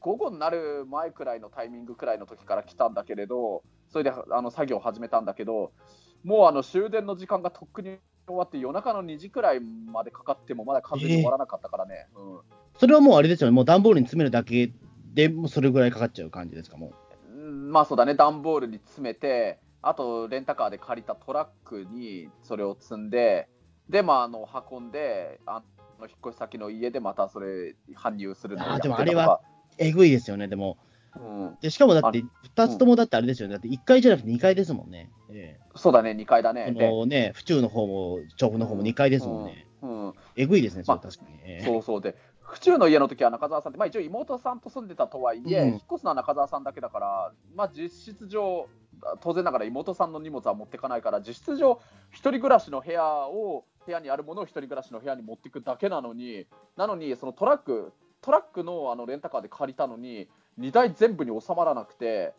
[0.00, 5.72] 午後になる前くらいのタイミングくらいの時から来たんだけれど、それであの作業を始めたんだけど、
[6.22, 12.08] もうあの終電の時間がとっくに終わって、夜中の2時くらいまでかかっても、まだ完全に終わらなかったからね。
[12.14, 12.40] うん
[12.78, 14.70] それはもうあれですよね、もう段ボールに詰めるだけ
[15.14, 16.92] でもうそれぐらいかかっちゃう感じですか、も
[17.30, 17.32] う。
[17.32, 23.48] んまあそうだね、段ボールに詰めて、あとレンタカーで借りたトラックにそれを積んで、
[23.88, 25.62] で、まあ、あの運んで、あ
[25.98, 29.40] の引っ越し先の家でまたそれ搬入するのあでもあれは、
[29.78, 30.78] えぐいですよね、でも。
[31.16, 35.10] うん、でしかもだって、2つともだってあれですよね、だって1階じゃなくて2階ですもんね。
[35.30, 36.90] えそうだね、2階だえね。
[36.90, 39.66] のね、府中の方も調布の方も2階ですもんね。
[39.82, 40.06] うん。
[40.06, 40.14] うん。
[40.36, 41.36] えぐいですね、それまあ確かに。
[41.42, 41.64] ええ。
[41.64, 42.00] そうそう。
[42.00, 42.16] で、
[42.52, 48.68] 府中の家の時は中澤さんって、まあ、一応妹さんと住んでたとはいえ、うん引っ越すのは中澤さんだけだから、まあ、実質上、
[49.20, 51.80] 当然ながら妹さんの荷物は持ってかないから、実質上、
[52.10, 56.46] 一人暮らしの部屋を、部屋にあるものを一人暮らしの部屋に持っていくだけなのに、
[56.76, 62.34] なのに、そのトラック、トラックのあのレンタカーで借りたのに、荷台全部に収まらなくて、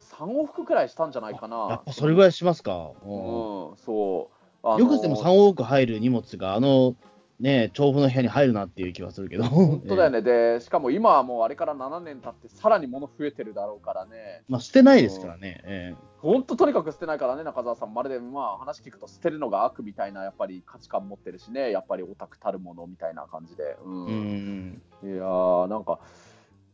[0.00, 1.82] 3往復くらいしたんじゃないかやなっ。
[1.84, 2.90] ぱそれぐらいしますか？
[3.04, 4.30] うんうん、そ
[4.64, 4.80] う。
[4.80, 6.94] よくでも3往復入る荷物が、あの、
[7.42, 9.42] ね、調布の部屋に入るなっていう気はするけど。
[9.42, 10.22] 本当だよね。
[10.22, 15.60] ね、でしかも今はもうあれから7年経って、さらに物増えてるだろうからね、まあ、捨てないですからね。
[15.64, 24.82] え本当、とにかく捨てないからね、中澤さん、まるでまあ話聞くと、捨てるのが悪みたいなやっぱり価値観持ってるしね、やっぱりオタクたるものみたいな感じで、うえうんん。
[25.02, 25.98] いやー、なんか、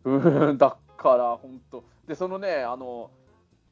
[0.05, 3.11] うーん、だから本当、で、そのね、あの、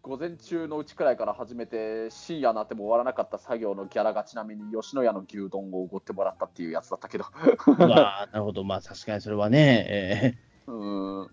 [0.07, 7.25] 午前中のうちくらいから始めて、深夜になっても終わらなかった作業のギャラがちなみに吉野家の牛丼をおごってもらったっていうやつだったけど。
[7.67, 8.63] うわーなるほど。
[8.63, 10.35] まあ、確かにそれはね、え
[10.69, 11.31] うん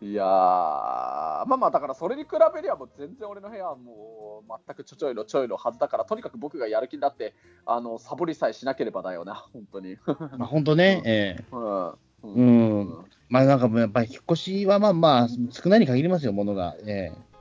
[0.00, 7.32] いやー、まあまあ、だからそれに比べりゃ、もう全然俺の部屋はもう全くちょちょいのちょいのはずだから、とにかく僕がやる気になって、
[7.64, 9.92] あのサボりさえしなければだよな、本当に。
[9.92, 9.98] え
[10.36, 16.74] まあ、本当ね、ええうんうんまあ、なんかもうやっぱり引っ越しはまあまあ、少ないに限りますよ、ものが。
[16.84, 17.33] ええ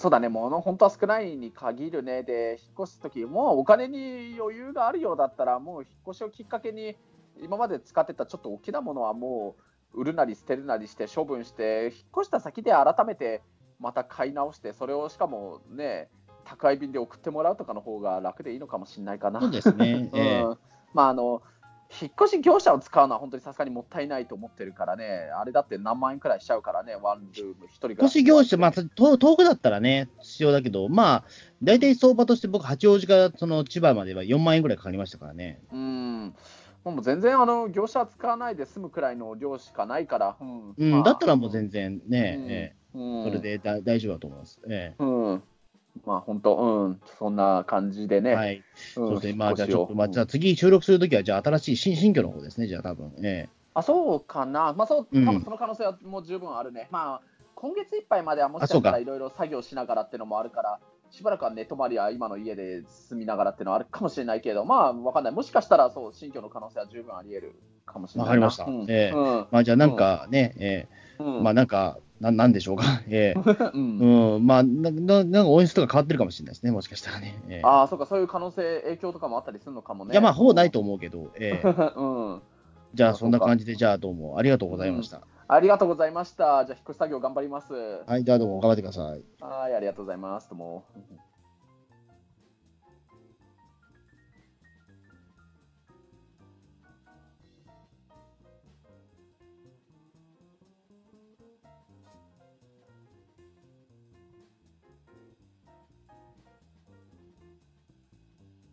[0.00, 6.96] そうだね、もの本当は少ないに限るね、で、引っ越すとき、もうお金に余裕があるようだったら、もう引っ越しをきっかけに、
[7.42, 9.56] 今まで使ってたちょっと大きなものはも
[9.92, 13.42] う売るなり捨てるなりして処分して、引っ越した先で改めて
[13.78, 16.08] また買い直して、それをしかもね、
[16.46, 19.40] 宅配便で送ってもらうとかの方が楽でいいのかもしれないかな。
[19.42, 20.08] そうですね。
[20.14, 20.58] ええ うん
[20.94, 21.42] まああの
[22.00, 31.24] 引っ越し業者を使うのは本当にさすがにもったいないと思ってるからね、あれだって何万円くらいしちゃうからね、ワンルーム、一人暮引っ越し業者、まあ、遠遠くだったらね、必要だけど、まあ、
[31.62, 35.60] 大体相場として僕、八王子からその千葉までは4万円ぐらいかかりましたからね。
[35.72, 36.34] うん。
[36.84, 40.74] もう全然あの業者使わないで済むくらいの量しかないから、うん。
[40.76, 41.02] うん、まあ。
[41.02, 42.50] だったらもう全然ね、うん。
[42.50, 43.20] えうん。
[43.20, 44.60] えそれでだ大丈夫だと思います。
[44.68, 44.94] え。
[44.98, 45.42] うん、
[46.06, 48.56] まあ本当、うん、そんな感じでね、えはい。
[48.56, 48.62] うん
[48.94, 49.32] そうですね。
[49.34, 53.12] まあ、じゃあちょっと、まあ、じゃあ次収録するときは、じゃあ新しい新新居の方ですね、じゃあ多分。
[53.22, 55.26] えあそうかな、まあそう、うん。
[55.26, 56.88] 多分その可能性はもう十分あるね。
[56.90, 57.20] まあ
[57.54, 60.80] 今月いっぱいまではもしかしたらいろいろ作業しながらっていうのもあるから、
[61.10, 65.32] しばらくは寝泊まりは今の家で住みながらっていうのはあるかもしれないけど、まあわかんない。
[65.32, 68.30] もしかしたらそう、新居の可能性は十分あり得るかもしれないな。
[68.30, 68.64] わかりました。
[68.64, 68.86] うん。
[68.88, 69.16] ええ。
[69.16, 70.88] うんまあ、じゃあなんかね、え
[71.18, 71.36] うん。
[71.38, 72.84] えまあなんか、ななんでしょうか。
[73.08, 73.40] ええ
[73.72, 77.42] うんうん、まあな、ななんか音質とか変わってるかもしれないですね、もしかしたらね。
[77.48, 80.12] ええああ、そうか、そういう可能性、影響とかもあったりするのかもね。
[80.12, 81.66] いや、まあ、ほぼないと思うけど、ええ
[81.96, 82.42] うん。
[82.92, 85.22] じゃあそんな感じで、じゃあどうもありがとうございました。
[85.48, 86.64] ありがとうございました。
[86.64, 87.72] じゃあ、引っ越し作業頑張ります。
[88.06, 89.22] はい、じゃあどうも頑張ってください。
[89.40, 90.48] はい、ありがとうございます。
[90.48, 90.84] どうも。